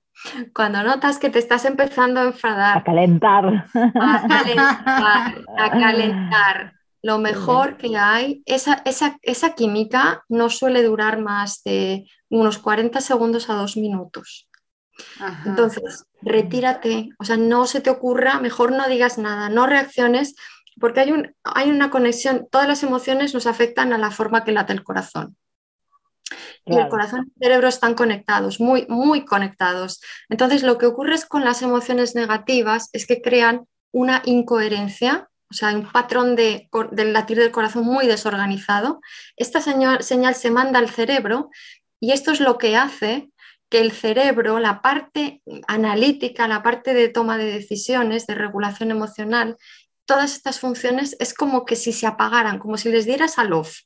[0.54, 7.18] cuando notas que te estás empezando a enfadar, a calentar, a calentar, a calentar, lo
[7.20, 13.50] mejor que hay, esa, esa, esa química no suele durar más de unos 40 segundos
[13.50, 14.50] a dos minutos.
[15.46, 20.36] Entonces, retírate, o sea, no se te ocurra, mejor no digas nada, no reacciones,
[20.80, 24.52] porque hay, un, hay una conexión, todas las emociones nos afectan a la forma que
[24.52, 25.36] late el corazón.
[26.66, 30.02] Y el corazón y el cerebro están conectados, muy, muy conectados.
[30.30, 35.54] Entonces, lo que ocurre es con las emociones negativas es que crean una incoherencia, o
[35.54, 39.02] sea, un patrón de, del latir del corazón muy desorganizado.
[39.36, 41.50] Esta señal, señal se manda al cerebro
[42.00, 43.30] y esto es lo que hace
[43.70, 49.58] que el cerebro, la parte analítica, la parte de toma de decisiones, de regulación emocional,
[50.06, 53.80] todas estas funciones es como que si se apagaran, como si les dieras al off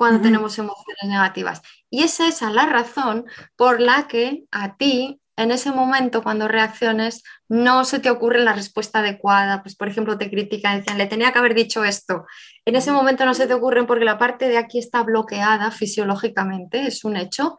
[0.00, 1.60] cuando tenemos emociones negativas.
[1.90, 7.22] Y esa es la razón por la que a ti en ese momento, cuando reacciones,
[7.50, 9.62] no se te ocurre la respuesta adecuada.
[9.62, 12.24] Pues, por ejemplo, te critican, decían, le tenía que haber dicho esto.
[12.64, 16.86] En ese momento no se te ocurren porque la parte de aquí está bloqueada fisiológicamente,
[16.86, 17.58] es un hecho.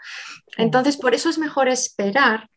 [0.58, 2.50] Entonces, por eso es mejor esperar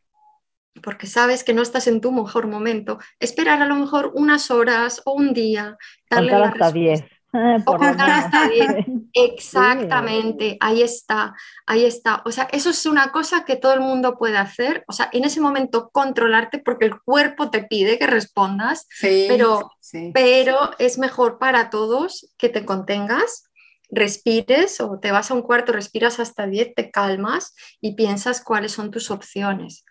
[0.83, 5.03] porque sabes que no estás en tu mejor momento, esperar a lo mejor unas horas
[5.05, 5.77] o un día,
[6.09, 7.05] darle la hasta 10.
[9.13, 11.35] Exactamente, ahí está,
[11.67, 12.23] ahí está.
[12.25, 14.85] O sea, eso es una cosa que todo el mundo puede hacer.
[14.89, 19.73] O sea, en ese momento controlarte porque el cuerpo te pide que respondas, pero,
[20.13, 23.51] pero es mejor para todos que te contengas,
[23.91, 28.73] respires o te vas a un cuarto, respiras hasta 10, te calmas y piensas cuáles
[28.73, 29.85] son tus opciones.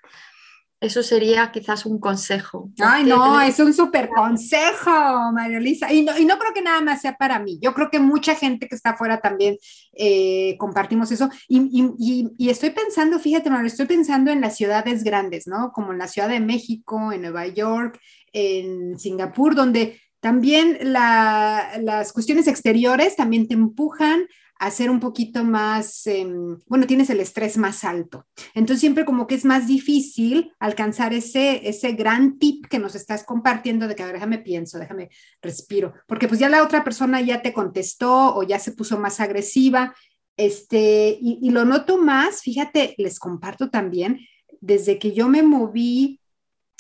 [0.84, 2.70] Eso sería quizás un consejo.
[2.78, 4.92] Ay, no, es un súper consejo,
[5.32, 5.94] María Luisa.
[5.94, 7.58] Y no, y no creo que nada más sea para mí.
[7.62, 9.56] Yo creo que mucha gente que está afuera también
[9.94, 11.30] eh, compartimos eso.
[11.48, 15.72] Y, estoy pensando, fíjate, María, estoy pensando en las ciudades grandes, ¿no?
[15.72, 17.98] Como en la Ciudad de México, en Nueva York,
[18.34, 24.28] en Singapur, donde también las cuestiones exteriores también te empujan
[24.68, 28.28] hacer un poquito más, em, bueno, tienes el estrés más alto.
[28.54, 33.24] Entonces siempre como que es más difícil alcanzar ese, ese gran tip que nos estás
[33.24, 35.10] compartiendo de que, a ver, déjame pienso, déjame
[35.42, 39.20] respiro, porque pues ya la otra persona ya te contestó o ya se puso más
[39.20, 39.94] agresiva.
[40.38, 44.20] Este, y, y lo noto más, fíjate, les comparto también,
[44.62, 46.20] desde que yo me moví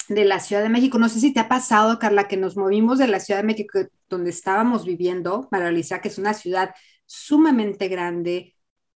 [0.10, 0.98] de la Ciudad de México.
[1.00, 3.80] No sé si te ha pasado, Carla, que nos movimos de la Ciudad de México,
[4.10, 6.74] donde estábamos viviendo, María que es una ciudad
[7.06, 8.56] sumamente grande,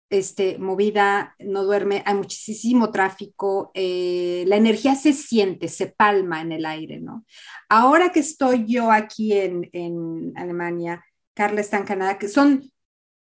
[0.09, 6.53] este, movida, no duerme, hay muchísimo tráfico, eh, la energía se siente, se palma en
[6.53, 7.25] el aire, ¿no?
[7.69, 12.71] Ahora que estoy yo aquí en, en Alemania, Carla está en Canadá, que son,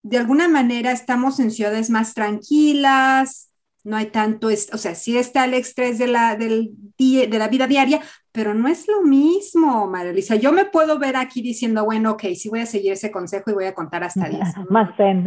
[0.03, 3.51] de alguna manera, estamos en ciudades más tranquilas,
[3.85, 7.67] no hay tanto, o sea, sí está el estrés de la, del de la vida
[7.67, 10.35] diaria, pero no es lo mismo, María Luisa.
[10.35, 13.53] Yo me puedo ver aquí diciendo, bueno, ok, sí voy a seguir ese consejo y
[13.53, 14.41] voy a contar hasta 10.
[14.69, 15.25] más zen.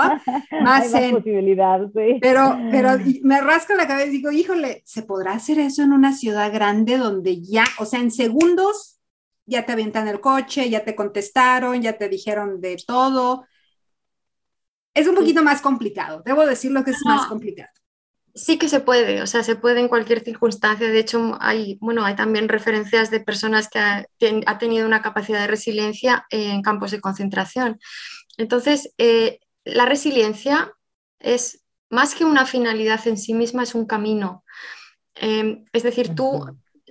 [0.62, 1.16] Más zen.
[1.16, 2.18] posibilidad, sí.
[2.20, 2.90] Pero, pero
[3.22, 6.98] me rasco la cabeza y digo, híjole, ¿se podrá hacer eso en una ciudad grande
[6.98, 9.00] donde ya, o sea, en segundos
[9.46, 13.46] ya te avientan el coche, ya te contestaron, ya te dijeron de todo?
[14.94, 17.68] Es un poquito más complicado, debo decirlo que es más complicado.
[18.36, 20.88] Sí que se puede, o sea, se puede en cualquier circunstancia.
[20.88, 24.06] De hecho, hay, bueno, hay también referencias de personas que han
[24.46, 27.80] ha tenido una capacidad de resiliencia en campos de concentración.
[28.36, 30.72] Entonces, eh, la resiliencia
[31.18, 34.44] es más que una finalidad en sí misma, es un camino.
[35.14, 36.44] Em, es decir, tú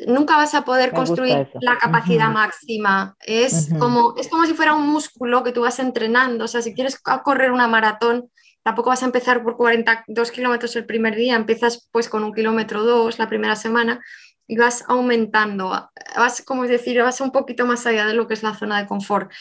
[0.08, 3.16] nunca vas a poder construir la capacidad máxima.
[3.20, 6.46] Es, como, es como si fuera un músculo que tú vas entrenando.
[6.46, 8.32] O sea, si quieres correr una maratón,
[8.66, 12.84] tampoco vas a empezar por 42 kilómetros el primer día, empiezas pues con un kilómetro
[12.84, 14.02] dos la primera semana
[14.48, 15.70] y vas aumentando,
[16.18, 18.88] vas, como decir, vas un poquito más allá de lo que es la zona de
[18.88, 19.32] confort.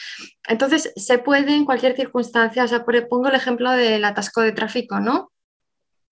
[0.47, 4.99] Entonces, se puede en cualquier circunstancia, o sea, pongo el ejemplo del atasco de tráfico,
[4.99, 5.31] ¿no?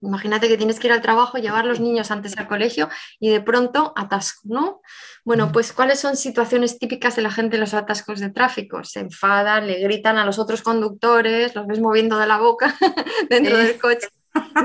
[0.03, 2.89] Imagínate que tienes que ir al trabajo, llevar los niños antes al colegio
[3.19, 4.81] y de pronto atasco, ¿no?
[5.23, 8.83] Bueno, pues ¿cuáles son situaciones típicas de la gente en los atascos de tráfico?
[8.83, 12.75] Se enfadan, le gritan a los otros conductores, los ves moviendo de la boca
[13.29, 14.07] dentro del coche,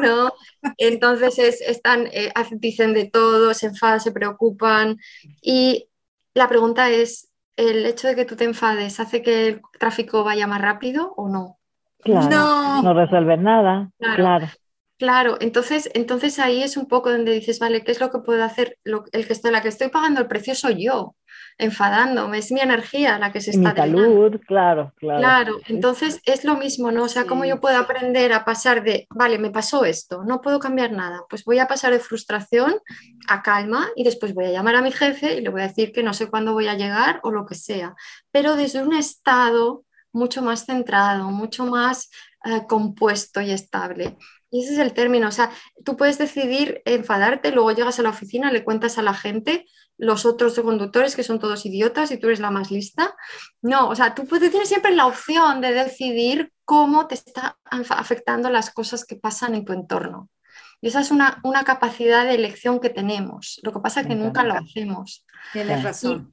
[0.03, 0.33] ¿no?
[0.77, 4.99] Entonces están, eh, dicen de todo, se enfadan, se preocupan
[5.41, 5.89] y
[6.35, 10.47] la pregunta es, ¿el hecho de que tú te enfades hace que el tráfico vaya
[10.47, 11.59] más rápido o no?
[12.01, 14.17] Claro, no, no resuelve nada, claro.
[14.17, 14.49] Claro,
[15.41, 18.79] entonces, entonces ahí es un poco donde dices, vale, ¿qué es lo que puedo hacer?
[18.85, 21.15] el que estoy, la que estoy pagando el precio soy yo,
[21.57, 25.19] enfadándome, es mi energía la que se está Mi salud, claro, claro.
[25.21, 27.05] Claro, entonces es lo mismo, ¿no?
[27.05, 30.59] O sea, ¿cómo yo puedo aprender a pasar de, vale, me pasó esto, no puedo
[30.59, 32.75] cambiar nada, pues voy a pasar de frustración
[33.29, 35.93] a calma y después voy a llamar a mi jefe y le voy a decir
[35.93, 37.95] que no sé cuándo voy a llegar o lo que sea,
[38.33, 42.11] pero desde un estado mucho más centrado, mucho más
[42.45, 44.17] eh, compuesto y estable.
[44.51, 45.51] Y ese es el término, o sea,
[45.85, 49.67] tú puedes decidir enfadarte, luego llegas a la oficina, le cuentas a la gente,
[49.99, 53.15] los otros conductores que son todos idiotas y tú eres la más lista.
[53.61, 58.49] No, o sea, tú puedes, tienes siempre la opción de decidir cómo te están afectando
[58.49, 60.31] las cosas que pasan en tu entorno.
[60.81, 63.61] Y esa es una, una capacidad de elección que tenemos.
[63.65, 65.27] Lo que pasa es que nunca lo hacemos.
[65.53, 66.33] Tienes razón.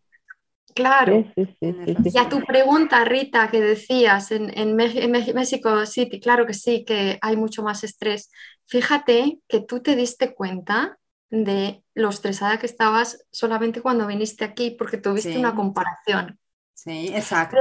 [0.76, 1.24] Claro.
[1.62, 7.18] y a tu pregunta, Rita, que decías en, en, México City, claro que sí, que
[7.22, 8.30] hay mucho más estrés.
[8.68, 11.00] Fíjate que tú te diste cuenta
[11.30, 16.38] de lo estresada que estabas solamente cuando viniste aquí, porque tuviste una comparación.
[16.74, 17.58] Sí, exacto.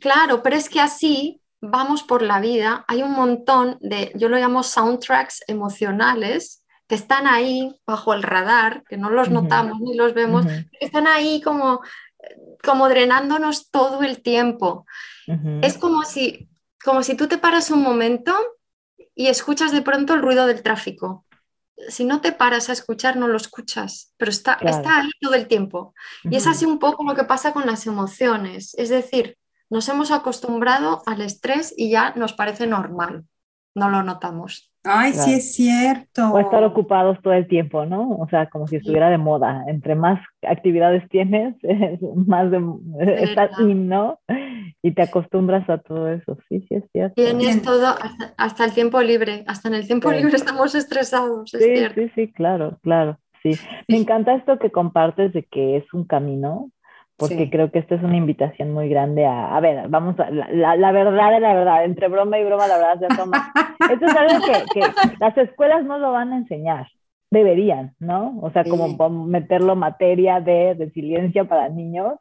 [0.00, 2.84] claro, pero es que así vamos por la vida.
[2.88, 8.84] Hay un montón de, yo lo llamo soundtracks emocionales, que están ahí bajo el radar,
[8.88, 10.46] que no los notamos ni los vemos,
[10.80, 11.80] están ahí como
[12.62, 14.86] como drenándonos todo el tiempo.
[15.62, 16.48] Es como si,
[16.84, 18.34] como si tú te paras un momento
[19.14, 21.24] y escuchas de pronto el ruido del tráfico.
[21.88, 25.46] Si no te paras a escuchar, no lo escuchas, pero está, está ahí todo el
[25.46, 25.94] tiempo.
[26.24, 28.74] Y es así un poco lo que pasa con las emociones.
[28.74, 29.36] Es decir,
[29.68, 33.24] nos hemos acostumbrado al estrés y ya nos parece normal,
[33.76, 34.72] no lo notamos.
[34.82, 36.30] Ay, sí es cierto.
[36.32, 38.16] O estar ocupados todo el tiempo, ¿no?
[38.18, 39.64] O sea, como si estuviera de moda.
[39.66, 41.54] Entre más actividades tienes,
[42.26, 42.62] más de,
[43.22, 44.18] estás ¿no?
[44.82, 46.38] Y te acostumbras a todo eso.
[46.48, 47.14] Sí, sí es cierto.
[47.16, 47.94] Tienes todo,
[48.36, 49.44] hasta, el tiempo libre.
[49.46, 52.00] Hasta en el tiempo libre estamos estresados, es sí, cierto.
[52.00, 53.18] Sí, sí, claro, claro.
[53.42, 53.58] Sí.
[53.88, 56.70] Me encanta esto que compartes de que es un camino,
[57.16, 60.76] porque creo que esta es una invitación muy grande a, a ver, vamos a, la,
[60.76, 63.52] la, verdad de la verdad, entre broma y broma, la verdad es broma.
[63.90, 64.86] Esto es algo que, que,
[65.18, 66.88] las escuelas no lo van a enseñar,
[67.30, 68.38] deberían, ¿no?
[68.42, 72.18] O sea, como meterlo materia de resiliencia para niños,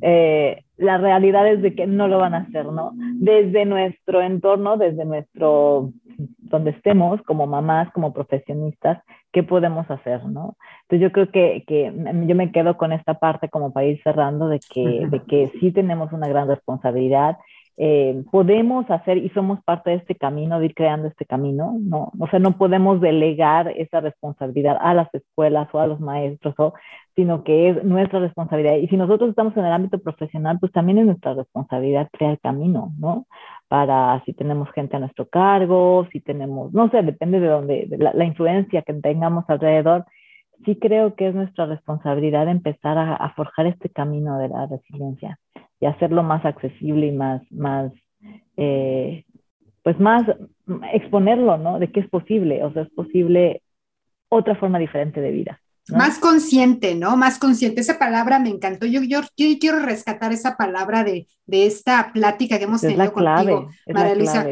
[0.00, 2.92] eh, la realidad es de que no lo van a hacer, ¿no?
[3.14, 10.56] Desde nuestro entorno, desde nuestro, donde estemos, como mamás, como profesionistas, ¿qué podemos hacer, no?
[10.82, 11.92] Entonces yo creo que, que
[12.26, 15.72] yo me quedo con esta parte como para ir cerrando de que, de que sí
[15.72, 17.36] tenemos una gran responsabilidad
[17.78, 22.10] eh, podemos hacer y somos parte de este camino, de ir creando este camino, ¿no?
[22.18, 26.72] O sea, no podemos delegar esa responsabilidad a las escuelas o a los maestros, o,
[27.14, 28.76] sino que es nuestra responsabilidad.
[28.76, 32.92] Y si nosotros estamos en el ámbito profesional, pues también es nuestra responsabilidad crear camino,
[32.98, 33.26] ¿no?
[33.68, 37.98] Para si tenemos gente a nuestro cargo, si tenemos, no sé, depende de dónde, de
[37.98, 40.06] la, la influencia que tengamos alrededor,
[40.64, 45.38] sí creo que es nuestra responsabilidad empezar a, a forjar este camino de la resiliencia
[45.80, 47.92] y hacerlo más accesible y más, más
[48.56, 49.24] eh,
[49.82, 50.24] pues más
[50.92, 51.78] exponerlo, ¿no?
[51.78, 53.62] De que es posible, o sea, es posible
[54.28, 55.60] otra forma diferente de vida.
[55.88, 57.16] Más consciente, ¿no?
[57.16, 57.80] Más consciente.
[57.80, 58.86] Esa palabra me encantó.
[58.86, 63.70] Yo, yo, yo quiero rescatar esa palabra de, de esta plática que hemos tenido contigo,
[63.86, 64.48] María Luisa.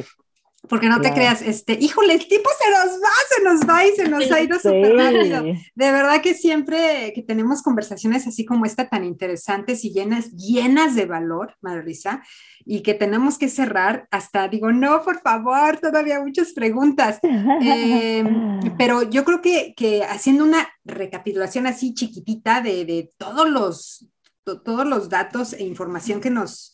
[0.68, 3.92] Porque no te creas, este, híjole, el tipo se nos va, se nos va y
[3.92, 5.42] se nos ha ido súper rápido.
[5.42, 10.94] De verdad que siempre que tenemos conversaciones así como esta tan interesantes y llenas, llenas
[10.94, 12.22] de valor, Marisa,
[12.64, 17.18] y que tenemos que cerrar, hasta digo, no, por favor, todavía muchas preguntas.
[17.22, 24.08] Em, pero yo creo que, que, haciendo una recapitulación así chiquitita de, de todos los
[24.44, 26.73] todos los datos e información que nos,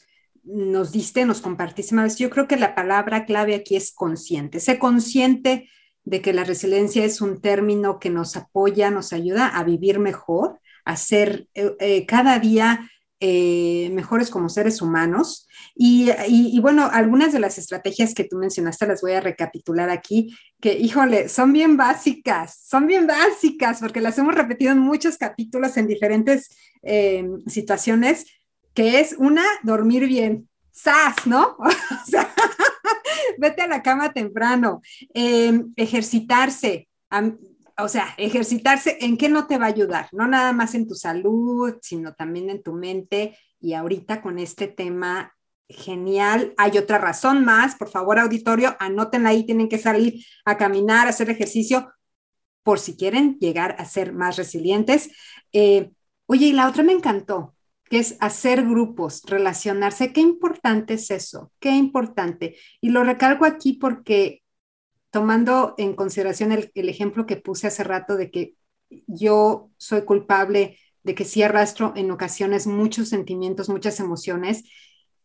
[0.53, 2.17] nos diste, nos compartiste más.
[2.17, 4.61] Yo creo que la palabra clave aquí es consciente.
[4.61, 5.69] Sé consciente
[6.05, 10.61] de que la resiliencia es un término que nos apoya, nos ayuda a vivir mejor,
[10.85, 12.91] a ser eh, eh, cada día
[13.21, 15.47] eh, mejores como seres humanos.
[15.75, 20.35] Y, y, bueno, algunas de las estrategias que tú mencionaste las voy a recapitular aquí,
[20.61, 25.77] que híjole, son bien básicas, son bien básicas, porque las hemos repetido en muchos capítulos
[25.77, 26.49] en diferentes
[27.47, 28.27] situaciones,
[28.75, 30.49] que es una, dormir bien.
[30.71, 31.27] ¡Sas!
[31.27, 31.57] ¿No?
[31.59, 32.33] o sea,
[33.39, 34.81] vete a la cama temprano,
[35.15, 36.89] em, ejercitarse.
[37.79, 40.09] o sea, ejercitarse, ¿en qué no te va a ayudar?
[40.13, 43.37] No nada más en tu salud, sino también en tu mente.
[43.61, 45.35] Y ahorita con este tema
[45.69, 47.77] genial, hay otra razón más.
[47.77, 51.93] Por favor, auditorio, anótenla ahí, tienen que salir a caminar, a hacer ejercicio,
[52.63, 55.11] por si quieren llegar a ser más resilientes.
[55.53, 55.91] Eh,
[56.27, 57.55] oye, y la otra me encantó
[57.91, 60.13] que es hacer grupos, relacionarse.
[60.13, 62.57] Qué importante es eso, qué importante.
[62.81, 64.43] Y lo recalco aquí porque
[65.11, 68.55] tomando en consideración el, ejemplo que puse hace rato de que
[69.09, 74.63] yo soy culpable de que sí arrastro en ocasiones muchos sentimientos, muchas emociones,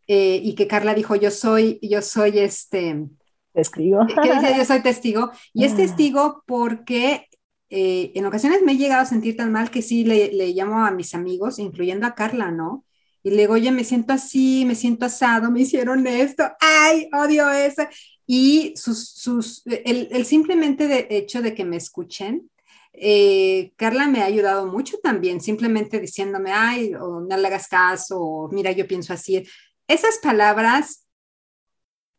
[0.08, 3.06] eh, y que Carla dijo, yo soy, yo soy este...
[3.54, 4.08] Testigo.
[4.24, 5.32] Que yo soy testigo.
[5.54, 5.78] Y es ah.
[5.78, 7.28] testigo porque
[7.70, 10.92] eh, en ocasiones me he llegado a sentir tan mal que sí le, llamo a
[10.92, 12.86] mis amigos, incluyendo a Carla, ¿no?
[13.24, 17.50] Y le digo, oye, me siento así, me siento asado, me hicieron esto, ay, odio
[17.50, 17.84] eso.
[18.28, 22.50] Y sus, sus, el, el simplemente de hecho de que me escuchen,
[22.98, 28.20] eh, Carla me ha ayudado mucho también, simplemente diciéndome, ay, o no le hagas caso,
[28.20, 29.46] o mira, yo pienso así.
[29.88, 31.05] Esas palabras,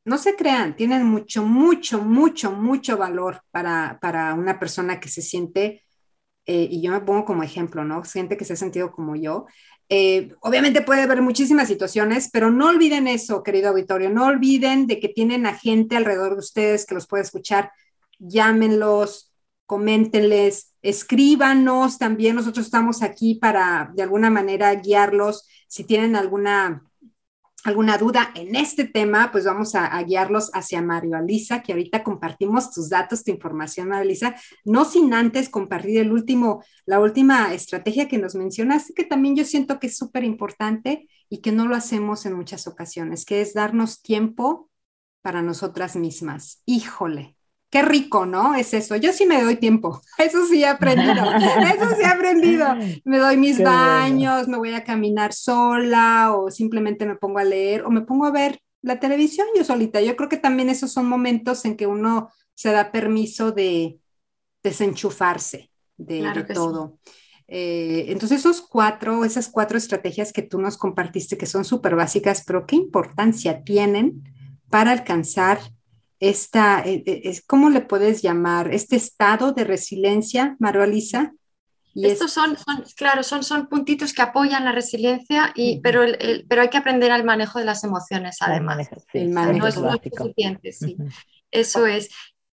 [0.06, 5.20] no se crean, tienen mucho, mucho, mucho, mucho valor para, para una persona que se
[5.20, 5.82] siente,
[6.46, 8.04] eh, y yo me pongo como ejemplo, ¿no?
[8.04, 9.46] Siente que se ha sentido como yo,
[9.88, 15.00] eh, obviamente puede haber muchísimas situaciones, pero no olviden eso, querido auditorio, no olviden de
[15.00, 17.72] que tienen a gente alrededor de ustedes que los puede escuchar,
[18.20, 19.32] llámenlos,
[19.66, 26.84] coméntenles, escríbanos también, nosotros estamos aquí para de alguna manera guiarlos, si tienen alguna
[27.66, 32.70] alguna duda en este tema, pues vamos a, guiarlos hacia Mario Alisa, que ahorita compartimos
[32.70, 38.06] tus datos, tu información, Mario Alisa, no sin antes compartir el último, la última estrategia
[38.06, 41.74] que nos mencionas, que también yo siento que es súper importante y que no lo
[41.74, 44.70] hacemos en muchas ocasiones, que es darnos tiempo
[45.20, 46.62] para nosotras mismas.
[46.66, 47.35] Híjole,
[47.70, 48.54] Qué rico, ¿no?
[48.54, 48.96] Es eso.
[48.96, 50.00] Yo sí me doy tiempo.
[50.18, 51.24] Eso sí he aprendido.
[51.34, 52.66] Eso sí he aprendido.
[53.04, 57.84] Me doy mis baños, me voy a caminar sola o simplemente me pongo a leer
[57.84, 60.00] o me pongo a ver la televisión yo solita.
[60.00, 63.98] Yo creo que también esos son momentos en que uno se da permiso de
[64.62, 66.98] desenchufarse de, todo.
[67.48, 72.44] Eh, entonces, esos cuatro, esas cuatro estrategias que tú nos compartiste, que son súper básicas,
[72.46, 74.22] pero qué importancia tienen
[74.70, 75.60] para alcanzar
[76.20, 78.72] esta, eh, eh, ¿cómo le puedes llamar?
[78.72, 81.32] Este estado de resiliencia, María Lisa.
[81.94, 86.02] Y Estos son, son, claro, son, son puntitos que apoyan la resiliencia, y, pero,
[86.46, 88.88] pero hay que aprender al manejo de las emociones, además.
[89.14, 90.96] El manejo, no es, suficiente, sí.
[91.50, 92.10] Eso es.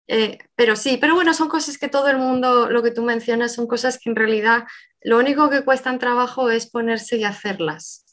[0.06, 3.54] Eh, pero sí, pero bueno, son cosas que todo el mundo, lo que tú mencionas,
[3.54, 4.64] son cosas que en realidad
[5.00, 8.06] lo único que cuestan trabajo es ponerse y hacerlas.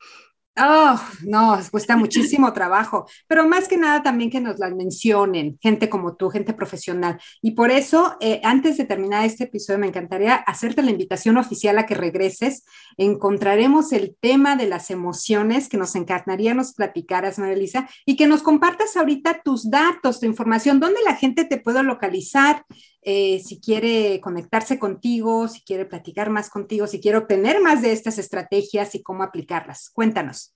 [0.57, 5.87] Oh, no, cuesta muchísimo trabajo, pero más que nada también que nos las mencionen, gente
[5.87, 7.17] como tú, gente profesional.
[7.41, 11.77] Y por eso, eh, antes de terminar este episodio, me encantaría hacerte la invitación oficial
[11.77, 12.65] a que regreses.
[12.97, 18.27] Encontraremos el tema de las emociones que nos encantaría nos platicaras, María Elisa, y que
[18.27, 22.65] nos compartas ahorita tus datos, tu información, dónde la gente te puede localizar,
[23.01, 27.91] eh, si quiere conectarse contigo, si quiere platicar más contigo, si quiere obtener más de
[27.91, 29.89] estas estrategias y cómo aplicarlas.
[29.89, 30.53] Cuéntanos.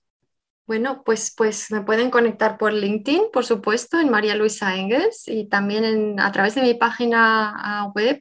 [0.66, 5.46] Bueno, pues, pues me pueden conectar por LinkedIn, por supuesto, en María Luisa Engels y
[5.46, 8.18] también a través de mi página web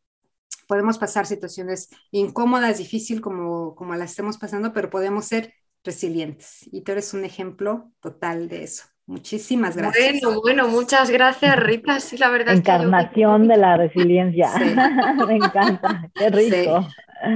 [0.69, 5.55] podemos pasar situaciones incómodas, difíciles como, como las estemos pasando, pero podemos ser
[5.85, 6.69] resilientes.
[6.73, 8.85] Y tú eres un ejemplo total de eso.
[9.11, 10.21] Muchísimas gracias.
[10.21, 11.99] Bueno, bueno, muchas gracias, Rita.
[11.99, 12.55] Sí, la verdad.
[12.55, 14.49] Encarnación de la resiliencia.
[15.27, 16.09] Me encanta.
[16.15, 16.87] Qué rico.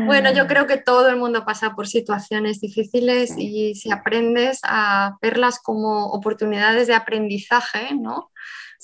[0.06, 5.16] Bueno, yo creo que todo el mundo pasa por situaciones difíciles y si aprendes a
[5.20, 8.30] verlas como oportunidades de aprendizaje, ¿no?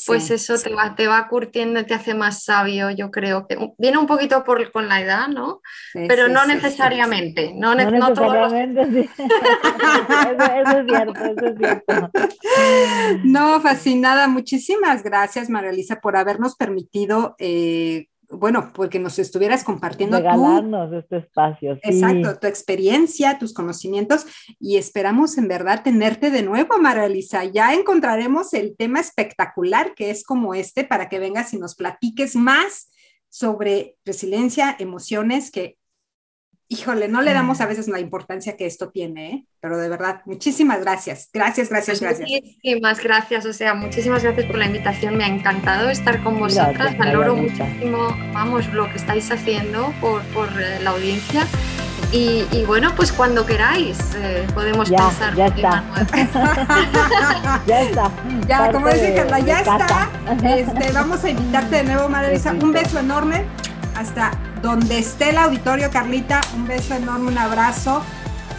[0.06, 3.98] Pues eso te va, te va curtiendo, te hace más sabio, yo creo que viene
[3.98, 5.60] un poquito por, con la edad, ¿no?
[5.92, 8.80] Pero no necesariamente, no, no, necesariamente,
[9.18, 12.10] eso, es cierto, eso es cierto.
[13.24, 20.16] No, fascinada, muchísimas gracias, María Elisa, por habernos permitido eh, bueno, porque nos estuvieras compartiendo
[20.16, 21.78] Regalarnos este espacio.
[21.82, 24.26] Exacto, tu experiencia, tus conocimientos
[24.58, 27.44] y esperamos en verdad tenerte de nuevo, María Elisa.
[27.44, 32.36] Ya encontraremos el tema espectacular que es como este para que vengas y nos platiques
[32.36, 32.92] más
[33.28, 35.76] sobre resiliencia, emociones, que
[36.70, 39.44] híjole, no le damos a veces la importancia que esto tiene, ¿eh?
[39.60, 41.28] pero de verdad, muchísimas gracias.
[41.34, 42.30] Gracias, gracias, pues gracias.
[42.30, 45.16] Muchísimas gracias, o sea, muchísimas gracias por la invitación.
[45.16, 46.96] Me ha encantado estar con vosotras.
[46.96, 51.44] Valoro muchísimo, vamos, lo que estáis haciendo por, por eh, la audiencia.
[52.12, 55.34] Y, y, bueno, pues cuando queráis eh, podemos ya, pasar.
[55.36, 55.84] Ya está.
[57.66, 58.10] ya está.
[58.46, 60.08] Ya, como dice Carla, ya está.
[60.56, 63.44] Este, vamos a invitarte de nuevo, Madre Un beso enorme.
[63.96, 64.30] Hasta
[64.62, 68.02] donde esté el auditorio, Carlita, un beso enorme, un abrazo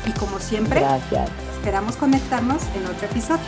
[0.06, 1.30] y como siempre, Gracias.
[1.56, 3.39] esperamos conectarnos en otro episodio.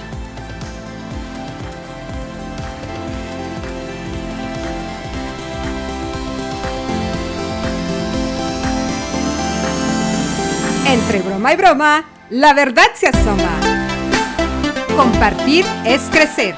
[10.87, 13.59] Entre broma y broma, la verdad se asoma.
[14.95, 16.55] Compartir es crecer.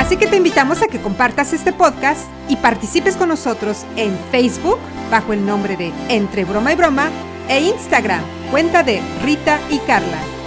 [0.00, 4.78] Así que te invitamos a que compartas este podcast y participes con nosotros en Facebook
[5.10, 7.10] bajo el nombre de Entre Broma y Broma
[7.50, 10.39] e Instagram, cuenta de Rita y Carla.